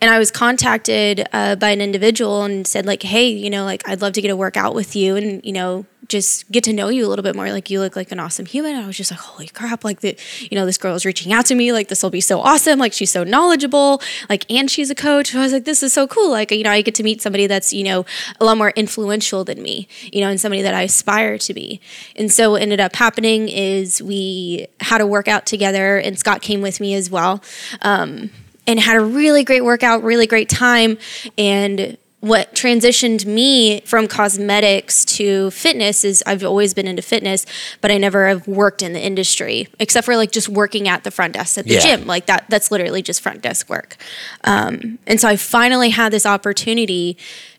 [0.05, 3.89] and I was contacted uh, by an individual and said like, hey, you know, like
[3.89, 6.89] I'd love to get a workout with you and you know just get to know
[6.89, 7.51] you a little bit more.
[7.51, 8.75] Like you look like an awesome human.
[8.75, 9.83] And I was just like, holy crap!
[9.83, 11.73] Like the you know this girl is reaching out to me.
[11.73, 12.77] Like this will be so awesome.
[12.77, 13.99] Like she's so knowledgeable.
[14.29, 15.33] Like and she's a coach.
[15.33, 16.29] I was like, this is so cool.
[16.29, 18.05] Like you know I get to meet somebody that's you know
[18.39, 19.87] a lot more influential than me.
[20.13, 21.81] You know and somebody that I aspire to be.
[22.15, 26.61] And so what ended up happening is we had a workout together and Scott came
[26.61, 27.41] with me as well.
[27.81, 28.29] Um,
[28.67, 30.97] and had a really great workout, really great time.
[31.37, 37.45] And what transitioned me from cosmetics to fitness is I've always been into fitness,
[37.81, 41.11] but I never have worked in the industry except for like just working at the
[41.11, 41.81] front desk at the yeah.
[41.81, 42.07] gym.
[42.07, 43.97] Like that, that's literally just front desk work.
[44.43, 47.15] Um, and so I finally had this opportunity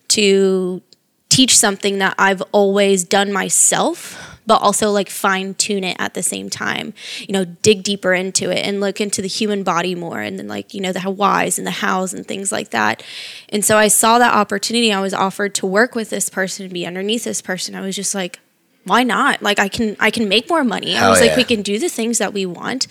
[0.09, 0.83] to
[1.29, 6.23] teach something that I've always done myself but also like fine tune it at the
[6.23, 6.95] same time.
[7.21, 10.49] You know, dig deeper into it and look into the human body more and then
[10.49, 13.03] like, you know, the whys and the hows and things like that.
[13.49, 14.93] And so I saw that opportunity.
[14.93, 17.75] I was offered to work with this person and be underneath this person.
[17.75, 18.39] I was just like,
[18.87, 19.43] why not?
[19.43, 20.97] Like I can I can make more money.
[20.97, 21.37] I was like yeah.
[21.37, 22.87] we can do the things that we want.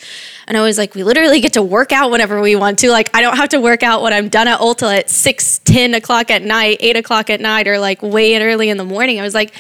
[0.46, 2.92] And I was like we literally get to work out whenever we want to.
[2.92, 5.94] Like I don't have to work out when I'm done at Ulta at 6, 10
[5.94, 9.22] o'clock at night, 8 o'clock at night, or like way early in the morning.
[9.22, 9.54] I was like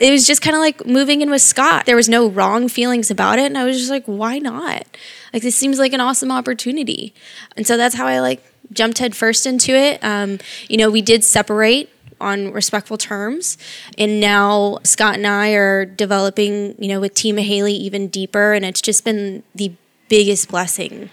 [0.00, 1.84] it was just kind of like moving in with Scott.
[1.84, 3.44] There was no wrong feelings about it.
[3.44, 4.86] And I was just like, why not?
[5.32, 7.14] Like, this seems like an awesome opportunity.
[7.54, 10.02] And so that's how I like jumped headfirst into it.
[10.02, 13.58] Um, you know, we did separate on respectful terms.
[13.98, 18.54] And now Scott and I are developing, you know, with Team Haley even deeper.
[18.54, 19.72] And it's just been the
[20.08, 21.10] biggest blessing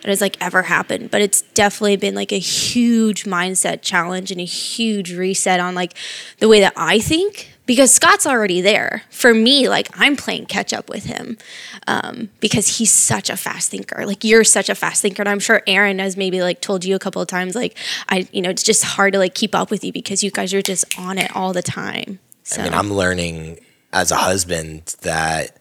[0.00, 1.10] that has like ever happened.
[1.10, 5.94] But it's definitely been like a huge mindset challenge and a huge reset on like
[6.38, 9.04] the way that I think because Scott's already there.
[9.10, 11.38] For me, like I'm playing catch up with him
[11.86, 14.04] um, because he's such a fast thinker.
[14.06, 16.96] Like you're such a fast thinker, and I'm sure Aaron has maybe like told you
[16.96, 17.78] a couple of times, like
[18.08, 20.52] I, you know, it's just hard to like keep up with you because you guys
[20.52, 22.18] are just on it all the time.
[22.42, 23.60] So I mean, I'm learning
[23.92, 25.56] as a husband that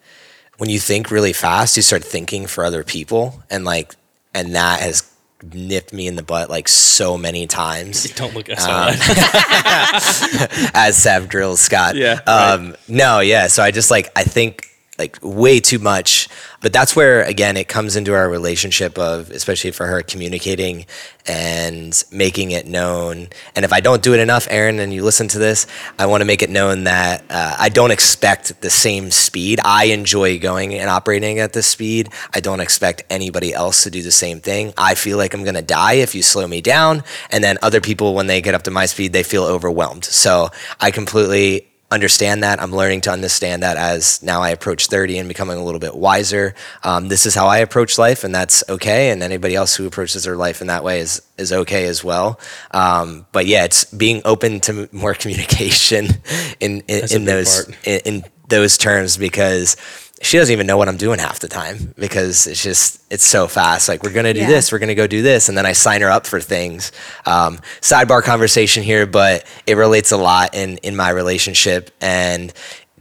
[0.57, 3.93] when you think really fast, you start thinking for other people, and like,
[4.33, 5.08] and that has
[5.53, 8.09] nipped me in the butt like so many times.
[8.15, 10.71] Don't look at Um, that.
[10.73, 11.95] as Sav drills Scott.
[11.95, 13.47] Yeah, Um, No, yeah.
[13.47, 14.65] So I just like I think
[14.99, 16.27] like way too much,
[16.61, 20.85] but that's where again it comes into our relationship of especially for her communicating
[21.25, 23.29] and making it known.
[23.55, 26.21] And if I don't do it enough, Aaron, and you listen to this, I want
[26.21, 29.59] to make it known that uh, I don't expect the same speed.
[29.63, 32.09] I enjoy going and operating at this speed.
[32.33, 34.73] I don't expect anybody else to do the same thing.
[34.77, 38.13] I feel like I'm gonna die if you slow me down, and then other people
[38.13, 40.05] when they get up to my speed, they feel overwhelmed.
[40.05, 42.61] So I completely understand that.
[42.61, 45.95] I'm learning to understand that as now I approach 30 and becoming a little bit
[45.95, 46.53] wiser.
[46.83, 49.09] Um, this is how I approach life, and that's okay.
[49.09, 52.39] And anybody else who approaches their life in that way is is okay as well.
[52.71, 56.07] Um, but yeah, it's being open to more communication
[56.59, 59.77] in in, in those in, in those terms because
[60.21, 63.47] she doesn't even know what I'm doing half the time because it's just it's so
[63.47, 63.87] fast.
[63.87, 64.47] Like we're gonna do Yeah.
[64.47, 66.91] this, we're gonna go do this, and then I sign her up for things.
[67.25, 72.51] Um, sidebar conversation here, but it relates a lot in in my relationship, and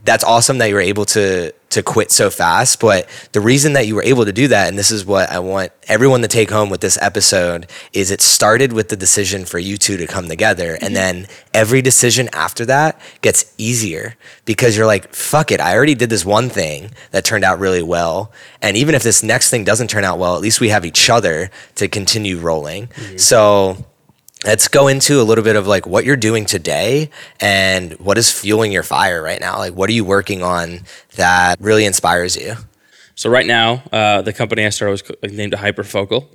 [0.05, 2.81] that's awesome that you were able to to quit so fast.
[2.81, 5.39] But the reason that you were able to do that, and this is what I
[5.39, 9.59] want everyone to take home with this episode, is it started with the decision for
[9.59, 10.95] you two to come together, and mm-hmm.
[10.95, 16.11] then every decision after that gets easier because you're like, fuck it, I already did
[16.11, 19.89] this one thing that turned out really well, and even if this next thing doesn't
[19.89, 22.89] turn out well, at least we have each other to continue rolling.
[22.89, 23.17] Mm-hmm.
[23.19, 23.85] So
[24.45, 28.31] let's go into a little bit of like what you're doing today and what is
[28.31, 29.59] fueling your fire right now.
[29.59, 30.81] Like, what are you working on
[31.17, 32.55] that really inspires you?
[33.15, 36.29] So right now, uh, the company I started was named Hyperfocal.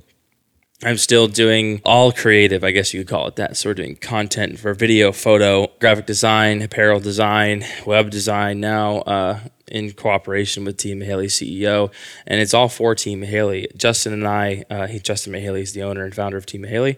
[0.86, 3.56] I'm still doing all creative, I guess you could call it that.
[3.56, 9.40] So we're doing content for video, photo, graphic design, apparel design, web design now uh,
[9.68, 11.90] in cooperation with Team Mahaley CEO.
[12.28, 13.74] And it's all for Team Mahaley.
[13.78, 16.98] Justin and I, uh, he, Justin Mahaley is the owner and founder of Team Mahaley.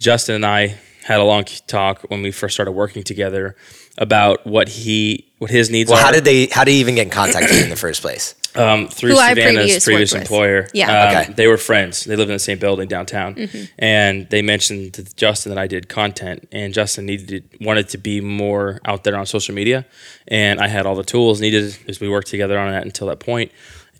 [0.00, 3.54] Justin and I had a long talk when we first started working together
[3.98, 5.94] about what he what his needs were.
[5.94, 6.46] Well, are how did they?
[6.46, 8.34] How did you even get in contact with you in the first place?
[8.56, 10.30] um, through Who Savannah's previous previous worked with.
[10.32, 10.68] employer.
[10.74, 10.90] Yeah.
[10.90, 11.32] Um, Okay.
[11.34, 12.04] They were friends.
[12.04, 13.64] They lived in the same building downtown, Mm-hmm.
[13.78, 18.20] and they mentioned to Justin that I did content, and Justin needed wanted to be
[18.20, 19.86] more out there on social media,
[20.28, 23.20] and I had all the tools needed as we worked together on that until that
[23.20, 23.52] point.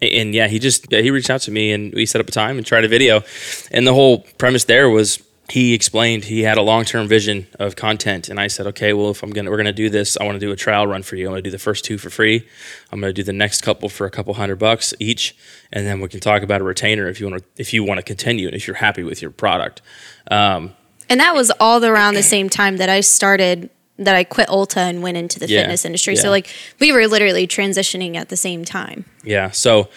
[0.03, 2.29] And, and yeah, he just yeah, he reached out to me, and we set up
[2.29, 3.23] a time and tried a video,
[3.71, 5.19] and the whole premise there was
[5.51, 9.23] he explained he had a long-term vision of content and i said okay well if
[9.23, 11.27] i'm gonna we're gonna do this i want to do a trial run for you
[11.27, 12.47] i'm gonna do the first two for free
[12.93, 15.35] i'm gonna do the next couple for a couple hundred bucks each
[15.73, 17.99] and then we can talk about a retainer if you want to if you want
[17.99, 19.83] to continue and if you're happy with your product
[20.31, 20.73] um,
[21.09, 24.79] And that was all around the same time that I started that I quit Ulta
[24.79, 26.15] and went into the Yeah, fitness industry.
[26.15, 26.23] yeah.
[26.23, 29.05] So like we were literally transitioning at the same time.
[29.25, 29.89] yeah so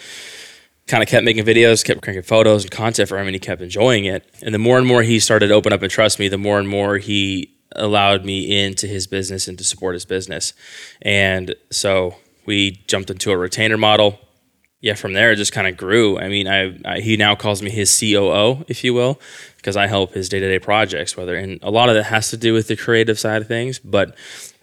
[0.86, 3.62] kind of kept making videos kept cranking photos and content for him and he kept
[3.62, 6.28] enjoying it and the more and more he started to open up and trust me
[6.28, 10.52] the more and more he allowed me into his business and to support his business
[11.02, 12.14] and so
[12.46, 14.18] we jumped into a retainer model
[14.84, 16.18] yeah, from there it just kind of grew.
[16.18, 19.18] I mean, I, I he now calls me his COO, if you will,
[19.56, 21.16] because I help his day to day projects.
[21.16, 23.78] Whether and a lot of that has to do with the creative side of things,
[23.78, 24.14] but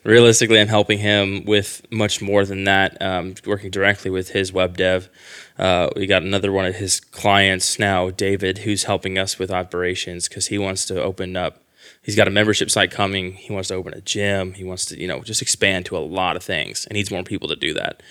[0.03, 3.01] realistically, I'm helping him with much more than that.
[3.01, 5.09] Um, working directly with his web dev.
[5.57, 10.27] Uh, we got another one of his clients now, David, who's helping us with operations
[10.27, 11.59] because he wants to open up.
[12.03, 13.33] He's got a membership site coming.
[13.33, 14.53] He wants to open a gym.
[14.53, 17.23] He wants to, you know, just expand to a lot of things and needs more
[17.23, 18.01] people to do that.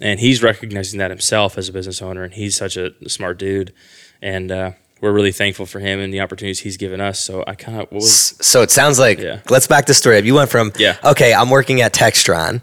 [0.00, 2.24] And he's recognizing that himself as a business owner.
[2.24, 3.72] And he's such a smart dude.
[4.20, 7.20] And uh, we're really thankful for him and the opportunities he's given us.
[7.20, 9.40] So I kind of was So it sounds like Yeah.
[9.48, 10.24] let's back the story up.
[10.24, 10.96] You went from Yeah.
[11.04, 12.60] okay, I'm working at Textron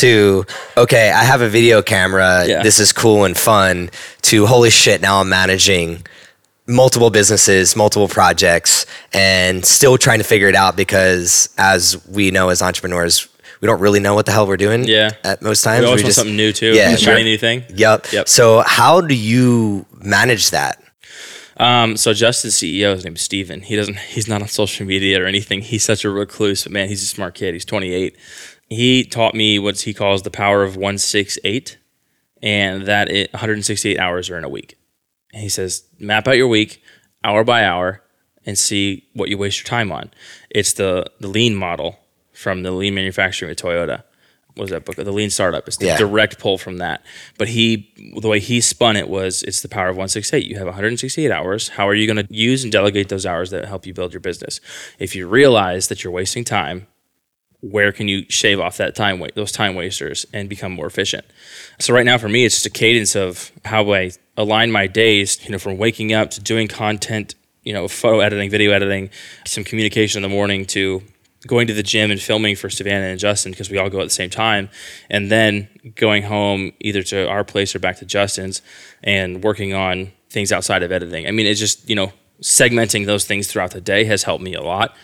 [0.00, 0.44] to
[0.76, 2.44] okay, I have a video camera.
[2.46, 2.62] Yeah.
[2.62, 3.90] This is cool and fun.
[4.22, 6.06] To holy shit, now I'm managing
[6.66, 8.84] multiple businesses, multiple projects,
[9.14, 13.26] and still trying to figure it out because as we know as entrepreneurs,
[13.62, 14.84] we don't really know what the hell we're doing.
[14.84, 15.12] Yeah.
[15.24, 16.74] At most times, we always we want just something new too.
[16.74, 17.64] Yeah, shiny new thing.
[17.74, 18.12] Yep.
[18.12, 18.28] Yep.
[18.28, 20.80] So how do you manage that?
[21.58, 23.62] Um, so Justin's CEO, his name is Steven.
[23.62, 25.62] He doesn't he's not on social media or anything.
[25.62, 27.54] He's such a recluse, but man, he's a smart kid.
[27.54, 28.16] He's 28.
[28.68, 31.78] He taught me what he calls the power of 168
[32.42, 34.78] and that it 168 hours are in a week.
[35.32, 36.82] And he says, map out your week
[37.24, 38.02] hour by hour
[38.46, 40.10] and see what you waste your time on.
[40.50, 41.98] It's the the lean model
[42.32, 44.04] from the lean manufacturing with Toyota.
[44.58, 44.96] What was that book?
[44.96, 45.66] The Lean Startup.
[45.68, 45.96] It's the Yeah.
[45.96, 47.04] direct pull from that.
[47.38, 50.44] But he, the way he spun it was, it's the power of 168.
[50.44, 51.68] You have 168 hours.
[51.68, 54.18] How are you going to use and delegate those hours that help you build your
[54.20, 54.60] business?
[54.98, 56.88] If you realize that you're wasting time,
[57.60, 61.24] where can you shave off that time those time wasters and become more efficient
[61.80, 65.44] so right now for me it's just a cadence of how i align my days
[65.44, 67.34] you know from waking up to doing content
[67.64, 69.10] you know photo editing video editing
[69.44, 71.02] some communication in the morning to
[71.46, 74.04] going to the gym and filming for savannah and justin because we all go at
[74.04, 74.68] the same time
[75.08, 78.60] and then going home either to our place or back to justin's
[79.04, 82.12] and working on things outside of editing i mean it's just you know
[82.42, 84.94] segmenting those things throughout the day has helped me a lot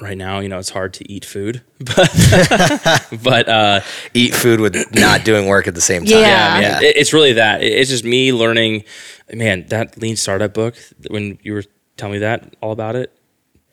[0.00, 3.80] right now you know it's hard to eat food but but uh
[4.14, 6.18] Eat food with not doing work at the same time.
[6.20, 6.60] Yeah.
[6.60, 8.84] man, it- it's really that It- it's just me learning
[9.32, 10.74] man that lean startup book
[11.08, 11.64] when you were
[11.96, 13.12] telling me that all about it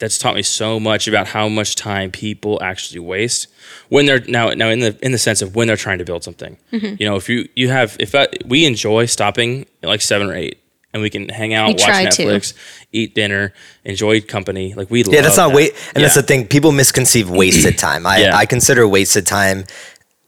[0.02, 3.48] that's taught me so much about how much time people actually waste
[3.88, 6.24] when they're now now in the in the sense of when they're trying to build
[6.24, 6.96] something Mm-hmm.
[7.00, 10.36] you know if you you have if I, we enjoy stopping at like seven or
[10.36, 10.58] eight
[10.94, 12.24] and we can hang out We watch try to.
[12.26, 12.54] netflix
[12.92, 13.54] eat dinner
[13.86, 15.74] enjoy company like we Yeah, that's love not wait.
[15.74, 15.92] that.
[15.96, 16.46] And that's the thing.
[16.48, 18.06] People misconceive wasted time.
[18.06, 18.36] I, Yeah.
[18.36, 19.64] I consider wasted time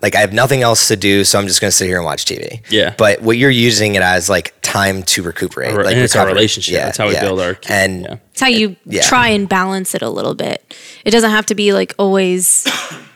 [0.04, 2.06] like I have nothing else to do, so I'm just going to sit here and
[2.06, 2.62] watch TV.
[2.70, 2.94] Yeah.
[2.98, 5.74] But what you're using it as like time to recuperate.
[5.74, 6.34] Or- like and it's our recovery.
[6.36, 6.76] relationship.
[6.76, 8.18] That's how we build our- And yeah.
[8.32, 9.02] It's how you Yeah.
[9.04, 10.76] try and balance it a little bit.
[11.06, 12.68] It doesn't have to be like always,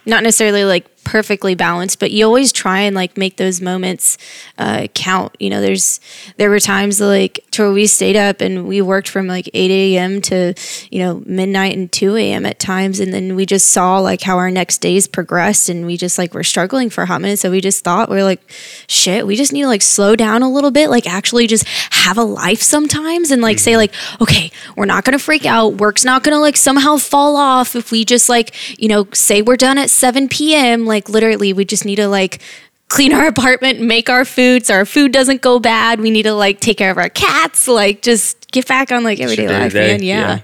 [0.06, 4.18] not necessarily like perfectly balanced, but you always try and like make those moments
[4.58, 5.34] uh, count.
[5.40, 6.02] You know, there's
[6.36, 9.72] there were times like to where we stayed up and we worked from like 8
[9.72, 10.22] a.m.
[10.24, 10.54] to
[10.92, 12.46] you know midnight and 2 a.m.
[12.46, 15.96] at times, and then we just saw like how our next days progressed, and we
[15.96, 17.40] just like were struggling for a hot minute.
[17.40, 18.42] So we just thought we are like,
[18.88, 22.18] shit, we just need to like slow down a little bit, like actually just have
[22.18, 25.76] a life sometimes, and like say like, okay, we're not gonna freak out.
[25.76, 29.56] Work's not gonna like somehow fall off if we just like you know say we're
[29.56, 30.86] done at 7 p.m.
[30.86, 32.42] Like literally, we just need to like
[32.88, 36.00] clean our apartment, make our food so our food doesn't go bad.
[36.00, 39.20] We need to like take care of our cats, like just get back on like
[39.20, 40.06] everyday life, day-to-day.
[40.06, 40.40] Yeah.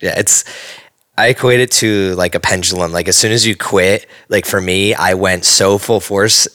[0.00, 0.44] yeah, it's.
[1.16, 2.90] I equate it to like a pendulum.
[2.90, 6.48] Like as soon as you quit, like for me, I went so full force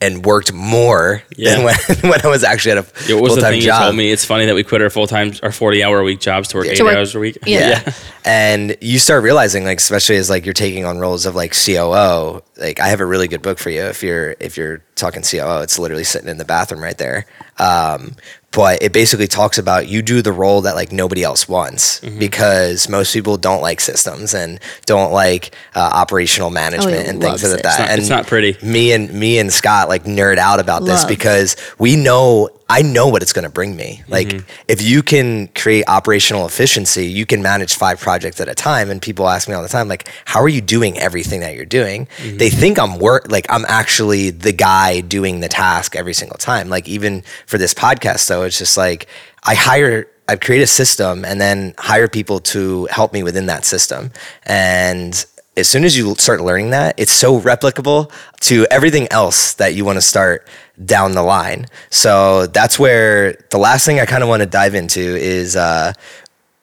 [0.00, 3.36] and worked more than when when I was actually at a Yeah, what was full
[3.36, 3.80] the time thing job.
[3.80, 4.10] you told me?
[4.12, 6.58] It's funny that we quit our full time, our forty hour a week jobs to
[6.58, 7.38] work eight To work- hours a week.
[7.46, 7.92] yeah.
[8.24, 12.42] And you start realizing, like, especially as like you're taking on roles of like COO,
[12.58, 15.62] like I have a really good book for you if you're if you're talking COO.
[15.62, 17.26] It's literally sitting in the bathroom right there.
[17.58, 18.12] Um,
[18.52, 22.18] but it basically talks about you do the role that like nobody else wants Mm-hmm.
[22.18, 27.58] because most people don't like systems and don't like uh, operational management and things like
[27.58, 27.62] it.
[27.62, 27.68] that.
[27.72, 28.56] It's not- and it's not pretty.
[28.66, 33.08] Me and me and Scott like nerd out about this because we know I know
[33.08, 34.02] what it's going to bring me.
[34.08, 34.50] Like Mm-hmm.
[34.68, 38.90] if you can create operational efficiency, you can manage five projects at a time.
[38.90, 41.64] And people ask me all the time, like, how are you doing everything that you're
[41.64, 42.06] doing?
[42.18, 42.36] Mm-hmm.
[42.36, 46.68] They think I'm work like I'm actually the guy doing the task every single time.
[46.68, 49.06] Like even for this podcast, though, it's just like
[49.44, 50.08] I hire.
[50.28, 54.10] I create a system and then hire people to help me within that system.
[54.44, 55.24] And
[55.56, 59.86] as soon as you start learning that, it's so replicable to everything else that you
[59.86, 60.46] want to start
[60.84, 61.66] down the line.
[61.90, 65.92] So that's where the last thing I kind of want to dive into is uh,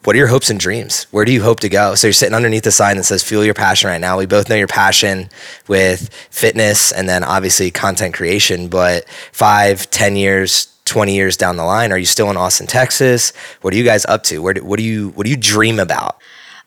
[0.05, 1.07] what are your hopes and dreams?
[1.11, 1.95] Where do you hope to go?
[1.95, 4.17] So you're sitting underneath the sign that says fuel your passion right now.
[4.17, 5.29] We both know your passion
[5.67, 11.63] with fitness and then obviously content creation, but five, ten years, 20 years down the
[11.63, 13.33] line, are you still in Austin, Texas?
[13.61, 14.39] What are you guys up to?
[14.41, 16.17] Where do, what do you, what do you dream about?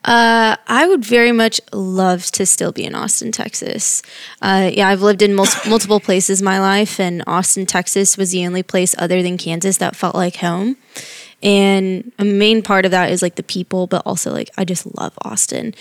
[0.05, 4.03] I would very much love to still be in Austin, Texas.
[4.40, 8.46] Uh, yeah, I've lived in mul- multiple places my life, and Austin, Texas was the
[8.46, 10.76] only place other than Kansas that felt like home.
[11.42, 14.86] And a main part of that is like the people, but also like I just
[14.99, 15.74] love Austin.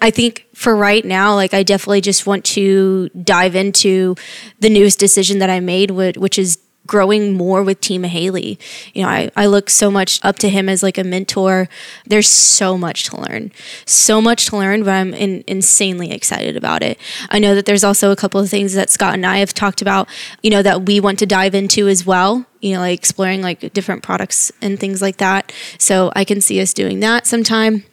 [0.00, 4.14] I think for right now, like I definitely just want to dive into
[4.60, 6.58] the newest decision that I made, whi- which is
[6.88, 8.58] growing more with Team Haley.
[8.92, 11.68] You know, I, I look so much up to him as like a mentor.
[12.04, 13.52] There's so much to learn,
[13.86, 16.98] so much to learn, but I'm in, insanely excited about it.
[17.30, 19.80] I know that there's also a couple of things that Scott and I have talked
[19.80, 20.08] about,
[20.42, 23.72] you know, that we want to dive into as well, you know, like exploring like
[23.72, 25.52] different products and things like that.
[25.78, 27.84] So I can see us doing that sometime.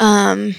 [0.00, 0.56] Um,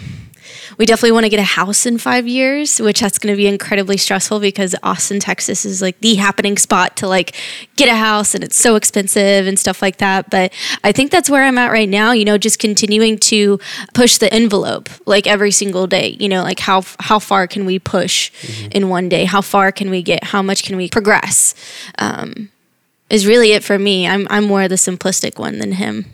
[0.78, 3.48] we definitely want to get a house in five years, which that's going to be
[3.48, 7.36] incredibly stressful because Austin, Texas is like the happening spot to like
[7.76, 10.30] get a house and it's so expensive and stuff like that.
[10.30, 13.60] But I think that's where I'm at right now, you know, just continuing to
[13.93, 17.80] push the envelope like every single day, you know, like how, how far can we
[17.80, 18.70] push mm-hmm.
[18.72, 19.26] in one day?
[19.26, 20.24] How far can we get?
[20.24, 21.56] How much can we progress?
[21.98, 22.50] Um,
[23.10, 24.08] is really it for me.
[24.08, 26.06] I'm, I'm more the simplistic one than him.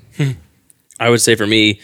[1.00, 1.80] I would say for me,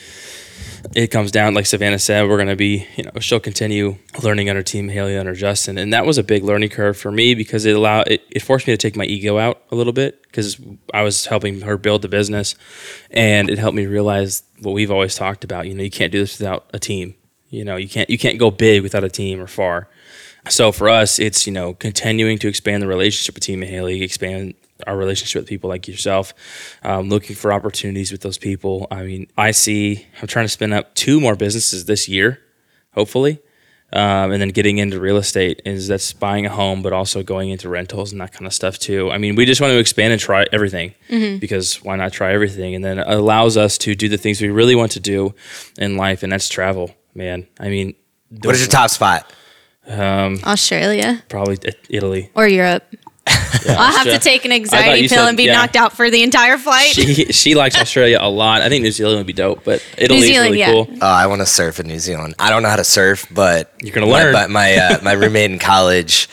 [0.95, 4.49] it comes down, like Savannah said, we're going to be, you know, she'll continue learning
[4.49, 5.77] under Team Haley, under Justin.
[5.77, 8.67] And that was a big learning curve for me because it allowed, it, it forced
[8.67, 10.59] me to take my ego out a little bit because
[10.93, 12.55] I was helping her build the business.
[13.11, 15.67] And it helped me realize what we've always talked about.
[15.67, 17.15] You know, you can't do this without a team.
[17.49, 19.89] You know, you can't, you can't go big without a team or far.
[20.49, 24.53] So for us, it's, you know, continuing to expand the relationship with Team Haley, expand
[24.85, 26.33] our relationship with people like yourself,
[26.83, 28.87] um, looking for opportunities with those people.
[28.91, 32.39] I mean, I see, I'm trying to spin up two more businesses this year,
[32.93, 33.39] hopefully.
[33.93, 37.51] Um, and then getting into real estate is that's buying a home, but also going
[37.51, 39.09] into rentals and that kind of stuff too.
[39.09, 41.37] I mean, we just want to expand and try everything mm-hmm.
[41.37, 42.75] because why not try everything?
[42.75, 45.33] And then it allows us to do the things we really want to do
[45.77, 47.47] in life, and that's travel, man.
[47.61, 47.95] I mean,
[48.29, 49.31] what is your top spot?
[49.87, 51.57] Um, Australia, probably
[51.89, 52.83] Italy or Europe.
[53.65, 55.53] Yeah, I'll have to take an anxiety pill said, and be yeah.
[55.53, 56.93] knocked out for the entire flight.
[56.93, 58.61] She, she likes Australia a lot.
[58.61, 60.71] I think New Zealand would be dope, but Italy is really yeah.
[60.71, 60.87] cool.
[61.01, 62.35] Oh, I want to surf in New Zealand.
[62.39, 64.33] I don't know how to surf, but you're gonna learn.
[64.33, 66.29] But my uh, my roommate in college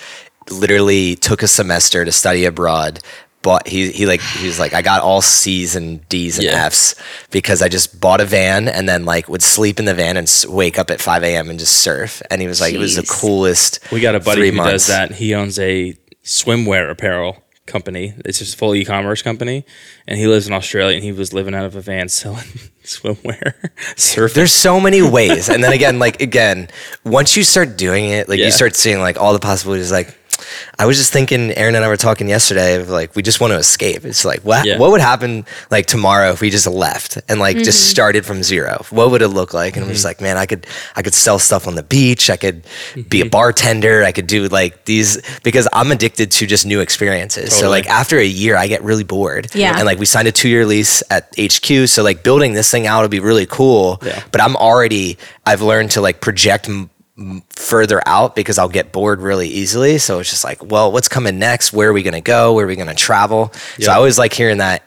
[0.51, 3.01] literally took a semester to study abroad
[3.45, 6.64] bought he he like he was like I got all C's and D's and yeah.
[6.64, 6.97] F's
[7.30, 10.28] because I just bought a van and then like would sleep in the van and
[10.49, 11.51] wake up at 5 a.m.
[11.51, 12.76] and just surf and he was like Jeez.
[12.76, 13.80] it was the coolest.
[13.92, 14.72] We got a buddy who months.
[14.72, 15.12] does that.
[15.12, 15.95] He owns a
[16.25, 18.14] swimwear apparel company.
[18.25, 19.64] It's just a full e-commerce company,
[20.07, 20.97] and he lives in Australia.
[20.97, 22.45] And he was living out of a van selling
[22.83, 23.55] swimwear,
[23.95, 24.35] surfing.
[24.35, 26.68] There's so many ways, and then again, like again,
[27.05, 28.47] once you start doing it, like yeah.
[28.47, 29.93] you start seeing like all the possibilities.
[29.93, 30.18] Like
[30.78, 33.53] I was just thinking, Aaron and I were talking yesterday of like we just want
[33.53, 34.05] to escape.
[34.05, 34.78] It's like what yeah.
[34.78, 37.64] what would happen like tomorrow if we just left and like mm-hmm.
[37.64, 38.85] just started from zero?
[38.91, 39.76] What would it look like?
[39.76, 39.91] And mm-hmm.
[39.91, 40.66] I'm just like, man, I could
[40.97, 42.30] I could sell stuff on the beach.
[42.30, 43.03] I could mm-hmm.
[43.03, 43.30] be a mm-hmm.
[43.30, 44.05] bartender.
[44.05, 47.51] I could do like these because I'm addicted to just new experiences.
[47.51, 47.61] Totally.
[47.61, 49.55] So like after a year, I get really bored.
[49.55, 49.76] Yeah.
[49.76, 52.87] And like we signed a two year lease at HQ, so like building this thing
[52.87, 53.99] out would be really cool.
[54.03, 54.22] Yeah.
[54.32, 56.68] But I'm already I've learned to like project
[57.51, 59.99] further out because I'll get bored really easily.
[59.99, 61.73] So it's just like, well, what's coming next?
[61.73, 62.55] Where are we going to go?
[62.55, 63.53] Where are we going to travel?
[63.79, 63.83] Yep.
[63.83, 64.83] So I always like hearing that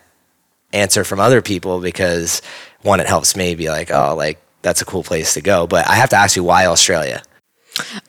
[0.74, 2.42] answer from other people because
[2.82, 5.68] one, it helps me be like, oh, like that's a cool place to go.
[5.68, 7.24] But I have to ask you, why Australia?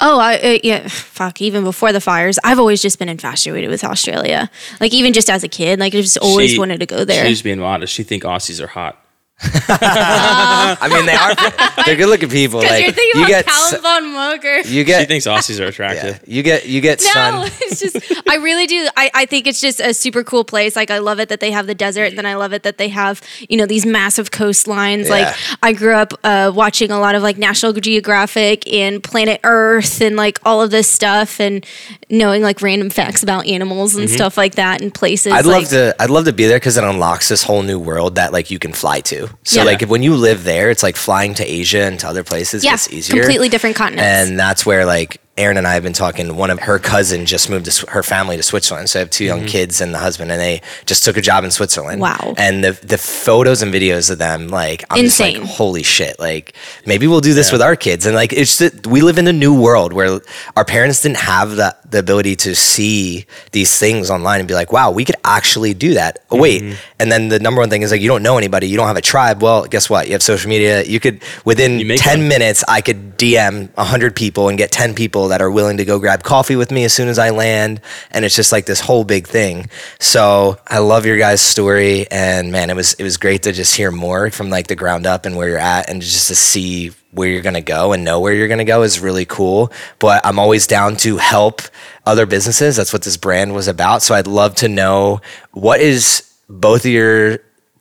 [0.00, 1.40] Oh, I, uh, yeah, fuck.
[1.40, 4.50] Even before the fires, I've always just been infatuated with Australia.
[4.80, 7.26] Like even just as a kid, like I just always she, wanted to go there.
[7.26, 7.92] She's being modest.
[7.92, 9.02] She think Aussies are hot.
[9.40, 12.58] I mean, they are they're good looking people.
[12.58, 14.68] Like you're thinking you about get Callum von Moger.
[14.68, 16.20] You get she thinks Aussies are attractive.
[16.26, 17.50] Yeah, you get you get no, sun.
[17.60, 18.88] it's just I really do.
[18.96, 20.74] I, I think it's just a super cool place.
[20.74, 22.78] Like I love it that they have the desert, and then I love it that
[22.78, 25.04] they have you know these massive coastlines.
[25.04, 25.10] Yeah.
[25.10, 30.00] Like I grew up uh, watching a lot of like National Geographic and Planet Earth
[30.00, 31.64] and like all of this stuff, and
[32.10, 34.16] knowing like random facts about animals and mm-hmm.
[34.16, 35.32] stuff like that and places.
[35.32, 35.94] I'd like, love to.
[36.00, 38.58] I'd love to be there because it unlocks this whole new world that like you
[38.58, 39.27] can fly to.
[39.44, 39.64] So yeah.
[39.64, 42.72] like when you live there, it's like flying to Asia and to other places yeah,
[42.72, 43.20] gets easier.
[43.20, 44.04] Completely different continents.
[44.04, 46.36] And that's where like Aaron and I have been talking.
[46.36, 48.90] One of her cousin just moved to, her family to Switzerland.
[48.90, 49.48] So I have 2 young mm-hmm.
[49.48, 52.00] kids and the husband, and they just took a job in Switzerland.
[52.00, 52.34] Wow!
[52.36, 55.36] And the the photos and videos of them, like I'm insane.
[55.36, 56.18] Just like, Holy shit!
[56.18, 56.54] Like
[56.84, 57.54] maybe we'll do this yeah.
[57.54, 58.04] with our kids.
[58.04, 60.20] And like it's just, we live in a new world where
[60.56, 64.72] our parents didn't have the the ability to see these things online and be like,
[64.72, 66.18] wow, we could actually do that.
[66.30, 66.74] Oh, wait, mm-hmm.
[66.98, 68.96] and then the number one thing is like you don't know anybody, you don't have
[68.96, 69.42] a tribe.
[69.42, 70.06] Well, guess what?
[70.06, 70.84] You have social media.
[70.84, 72.28] You could within ten one.
[72.28, 75.98] minutes, I could DM hundred people and get ten people that are willing to go
[75.98, 77.80] grab coffee with me as soon as I land.
[78.10, 79.68] And it's just like this whole big thing.
[79.98, 82.06] So I love your guys' story.
[82.10, 85.06] And man, it was, it was great to just hear more from like the ground
[85.06, 88.04] up and where you're at and just to see where you're going to go and
[88.04, 89.72] know where you're going to go is really cool.
[89.98, 91.62] But I'm always down to help
[92.04, 92.76] other businesses.
[92.76, 94.02] That's what this brand was about.
[94.02, 95.20] So I'd love to know
[95.52, 97.38] what is both of your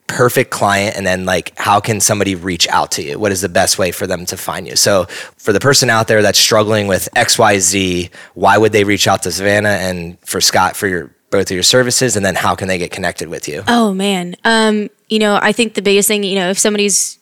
[0.07, 3.49] perfect client and then like how can somebody reach out to you what is the
[3.49, 5.03] best way for them to find you so
[5.35, 9.29] for the person out there that's struggling with xyz why would they reach out to
[9.29, 12.77] savannah and for scott for your both of your services, and then how can they
[12.77, 13.63] get connected with you?
[13.67, 14.35] Oh man.
[14.43, 17.16] Um, you know, I think the biggest thing, you know, if somebody's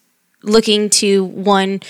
[0.45, 1.81] looking to one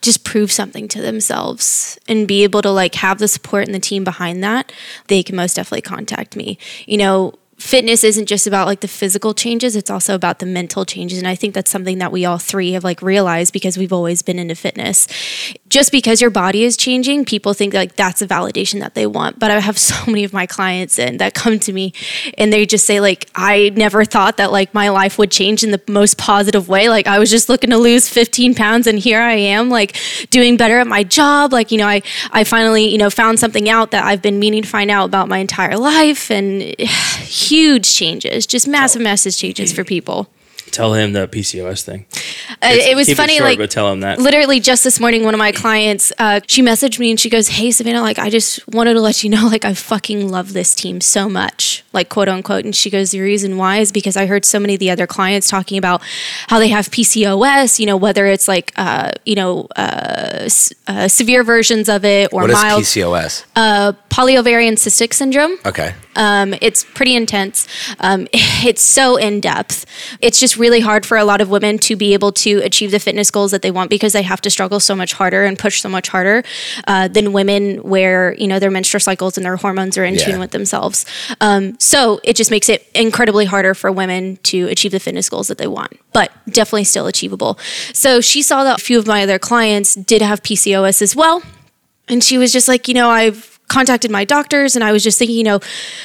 [0.00, 3.80] just prove something to themselves and be able to like have the support and the
[3.80, 4.72] team behind that,
[5.08, 6.56] they can most definitely contact me.
[6.86, 10.84] You know, fitness isn't just about like the physical changes it's also about the mental
[10.84, 13.92] changes and i think that's something that we all three have like realized because we've
[13.92, 15.08] always been into fitness.
[15.68, 19.38] Just because your body is changing people think like that's a validation that they want
[19.38, 21.92] but i have so many of my clients and that come to me
[22.38, 25.72] and they just say like i never thought that like my life would change in
[25.72, 29.20] the most positive way like i was just looking to lose 15 pounds and here
[29.20, 29.96] i am like
[30.30, 32.00] doing better at my job like you know i
[32.30, 35.28] i finally you know found something out that i've been meaning to find out about
[35.28, 36.74] my entire life and
[37.48, 40.28] huge changes, just massive, massive changes for people.
[40.70, 42.04] Tell him the PCOS thing.
[42.62, 44.18] Uh, it was funny, short, like but tell him that.
[44.18, 47.48] literally just this morning, one of my clients, uh, she messaged me and she goes,
[47.48, 50.74] "Hey Savannah, like I just wanted to let you know, like I fucking love this
[50.74, 54.26] team so much, like quote unquote." And she goes, "The reason why is because I
[54.26, 56.02] heard so many of the other clients talking about
[56.48, 61.08] how they have PCOS, you know, whether it's like, uh, you know, uh, s- uh,
[61.08, 63.44] severe versions of it or What is mild PCOS?
[64.10, 65.94] polyovarian cystic syndrome." okay.
[66.18, 67.66] Um, it's pretty intense.
[68.00, 69.86] Um, it's so in depth.
[70.20, 72.98] It's just really hard for a lot of women to be able to achieve the
[73.00, 75.80] fitness goals that they want because they have to struggle so much harder and push
[75.80, 76.42] so much harder
[76.86, 80.24] uh, than women where you know their menstrual cycles and their hormones are in Yeah.
[80.26, 81.06] tune with themselves.
[81.40, 85.48] Um, so it just makes it incredibly harder for women to achieve the fitness goals
[85.48, 87.58] that they want, but definitely still achievable.
[87.92, 91.42] So she saw that a few of my other clients did have PCOS as well.
[92.08, 95.18] And she was just like, you know, I've contacted my doctors and I was just
[95.18, 95.60] thinking, you know,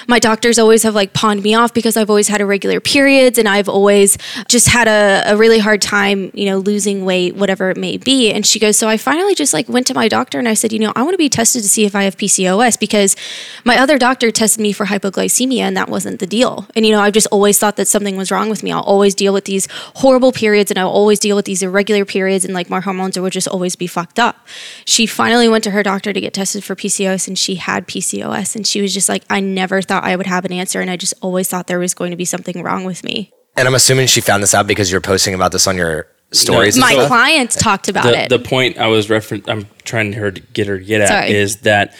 [0.07, 3.47] my doctors always have like pawned me off because I've always had irregular periods and
[3.47, 7.77] I've always just had a, a really hard time, you know, losing weight, whatever it
[7.77, 8.31] may be.
[8.31, 10.73] And she goes, So I finally just like went to my doctor and I said,
[10.73, 13.15] you know, I want to be tested to see if I have PCOS because
[13.63, 16.67] my other doctor tested me for hypoglycemia and that wasn't the deal.
[16.75, 18.71] And, you know, I've just always thought that something was wrong with me.
[18.71, 22.43] I'll always deal with these horrible periods and I'll always deal with these irregular periods
[22.43, 24.45] and like my hormones would just always be fucked up.
[24.85, 28.55] She finally went to her doctor to get tested for PCOS and she had PCOS
[28.55, 30.97] and she was just like, I never thought I would have an answer and I
[30.97, 33.31] just always thought there was going to be something wrong with me.
[33.55, 36.75] And I'm assuming she found this out because you're posting about this on your stories.
[36.75, 37.07] and My stuff?
[37.07, 38.29] clients talked about the, it.
[38.29, 41.31] the point I was referring, I'm trying her to get her to get at Sorry.
[41.31, 41.93] is that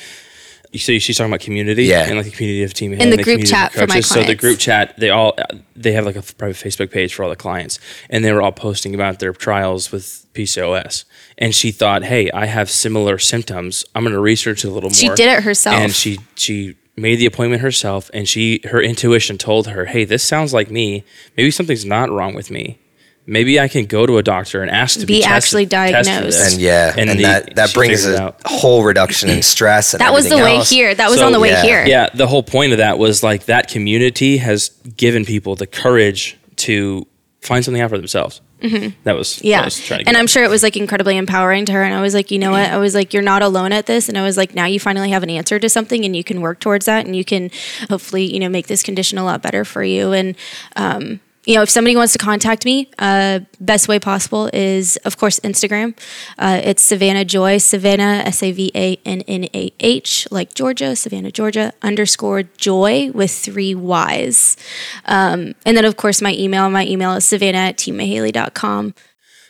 [0.72, 2.08] you see she's talking about community Yeah.
[2.08, 3.86] and like a community of team In the and a group community chat for my
[3.96, 4.10] coaches.
[4.10, 5.38] So the group chat, they all
[5.76, 7.78] they have like a private Facebook page for all the clients,
[8.10, 11.06] and they were all posting about their trials with PCOS.
[11.38, 13.84] And she thought, hey, I have similar symptoms.
[13.96, 15.76] I'm going to research it a little more." She did it herself.
[15.78, 20.24] and she she made the appointment herself, and she her intuition told her, hey, this
[20.24, 21.04] sounds like me.
[21.36, 22.80] Maybe something's not wrong with me.
[23.26, 26.06] Maybe I can go to a doctor and ask to be, Be tested- actually tested
[26.12, 26.38] diagnosed.
[26.40, 26.54] this.
[26.54, 29.94] And yeah, and, the- that, that brings a whole reduction in stress.
[29.94, 30.70] And that was the everything way else.
[30.70, 30.94] here.
[30.94, 31.62] That was So- on the way Yeah.
[31.64, 31.86] here.
[31.86, 36.38] Yeah, the whole point of that was like that community has given people the courage
[36.58, 37.08] to
[37.42, 38.42] find something out for themselves.
[38.64, 38.90] Mm-hmm.
[39.04, 39.66] That was Yeah.
[39.66, 41.84] was trying to get And I'm sure it was like incredibly empowering to her.
[41.84, 42.70] And I was like, you know what?
[42.70, 44.08] I was like, you're not alone at this.
[44.08, 46.40] And I was like, now you finally have an answer to something and you can
[46.42, 47.52] work towards that and you can
[47.90, 50.14] hopefully, you know, make this condition a lot better for you.
[50.14, 50.36] And,
[50.78, 55.18] um, you know, if somebody wants to contact me, uh, best way possible is, of
[55.18, 55.98] course, Instagram.
[56.38, 60.96] Uh, it's Savannah Joy, Savannah, S A V A N N A H, like Georgia,
[60.96, 64.56] Savannah, Georgia, underscore joy with three Y's.
[65.06, 66.70] Um, and then, of course, my email.
[66.70, 68.94] My email is savannah at teammahaley.com.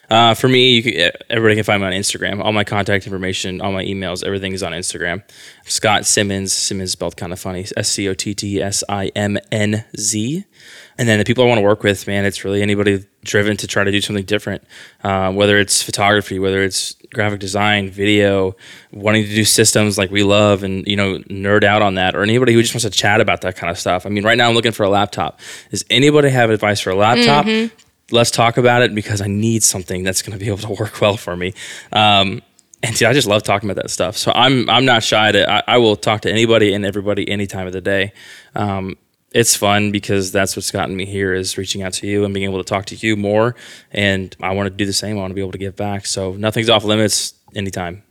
[0.09, 2.43] Uh, for me, you can, everybody can find me on Instagram.
[2.43, 5.23] All my contact information, all my emails, everything is on Instagram.
[5.65, 9.37] Scott Simmons, Simmons spelled kind of funny, S C O T T S I M
[9.51, 10.45] N Z.
[10.97, 13.67] And then the people I want to work with, man, it's really anybody driven to
[13.67, 14.63] try to do something different.
[15.03, 18.55] Uh, whether it's photography, whether it's graphic design, video,
[18.91, 22.21] wanting to do systems like we love, and you know, nerd out on that, or
[22.21, 24.05] anybody who just wants to chat about that kind of stuff.
[24.05, 25.39] I mean, right now I'm looking for a laptop.
[25.71, 27.45] Does anybody have advice for a laptop?
[28.11, 31.01] let's talk about it because I need something that's going to be able to work
[31.01, 31.53] well for me.
[31.91, 32.41] Um,
[32.81, 34.17] and see, I just love talking about that stuff.
[34.17, 37.47] So I'm I'm not shy to I, I will talk to anybody and everybody any
[37.47, 38.11] time of the day.
[38.55, 38.97] Um,
[39.34, 42.49] it's fun because that's what's gotten me here is reaching out to you and being
[42.49, 43.55] able to talk to you more.
[43.91, 45.17] And I want to do the same.
[45.17, 46.05] I want to be able to give back.
[46.05, 48.03] So nothing's off limits anytime.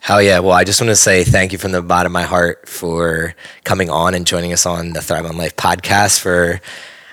[0.00, 0.40] Hell yeah.
[0.40, 3.34] Well, I just want to say thank you from the bottom of my heart for
[3.64, 6.60] coming on and joining us on the Thrive on Life podcast for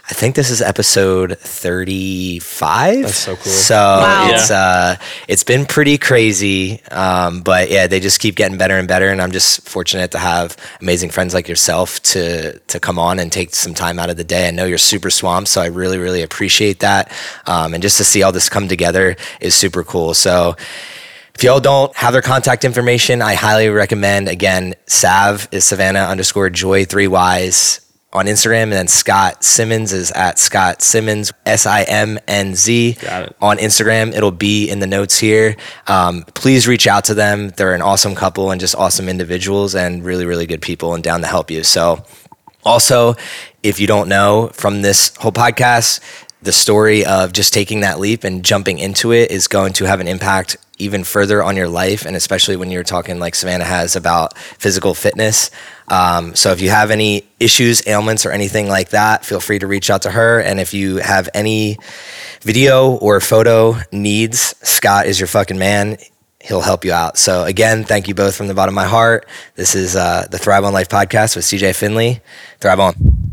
[0.07, 3.01] I think this is episode 35.
[3.01, 3.51] That's so cool.
[3.51, 4.29] So Wow.
[4.29, 4.97] it's uh
[5.27, 6.79] it's been pretty crazy.
[6.91, 10.19] Um, but yeah, they just keep getting better and better and I'm just fortunate to
[10.19, 14.17] have amazing friends like yourself to to come on and take some time out of
[14.17, 14.47] the day.
[14.47, 17.11] I know you're super swamped, so I really really appreciate that.
[17.47, 20.13] Um, and just to see all this come together is super cool.
[20.13, 20.55] So
[21.33, 26.49] if y'all don't have their contact information, I highly recommend again, Sav is Savannah underscore
[26.51, 27.81] joy three Y's
[28.15, 32.97] on Instagram, and then Scott Simmons is at Scott Simmons S I M N Z
[33.41, 34.13] on Instagram.
[34.13, 35.55] It'll be in the notes here.
[35.87, 37.49] Um, please reach out to them.
[37.49, 41.21] They're an awesome couple and just awesome individuals and really really good people and down
[41.21, 41.63] to help you.
[41.63, 42.03] So.
[42.67, 43.13] Also,
[43.61, 45.99] if you don't know from this whole podcast,
[46.41, 49.99] the story of just taking that leap and jumping into it is going to have
[49.99, 53.95] an impact even further on your life, and especially when you're talking like Savannah has
[53.95, 55.51] about physical fitness.
[55.87, 59.67] Um, so, if you have any issues, ailments, or anything like that, feel free to
[59.67, 60.39] reach out to her.
[60.39, 61.77] And if you have any
[62.41, 65.97] video or photo needs, Scott is your fucking man
[66.45, 67.17] he'll help you out.
[67.17, 69.27] So again, thank you both from the bottom of my heart.
[69.55, 72.21] This is uh, the Thrive on Life podcast with CJ Finley.
[72.59, 73.24] Thrive on.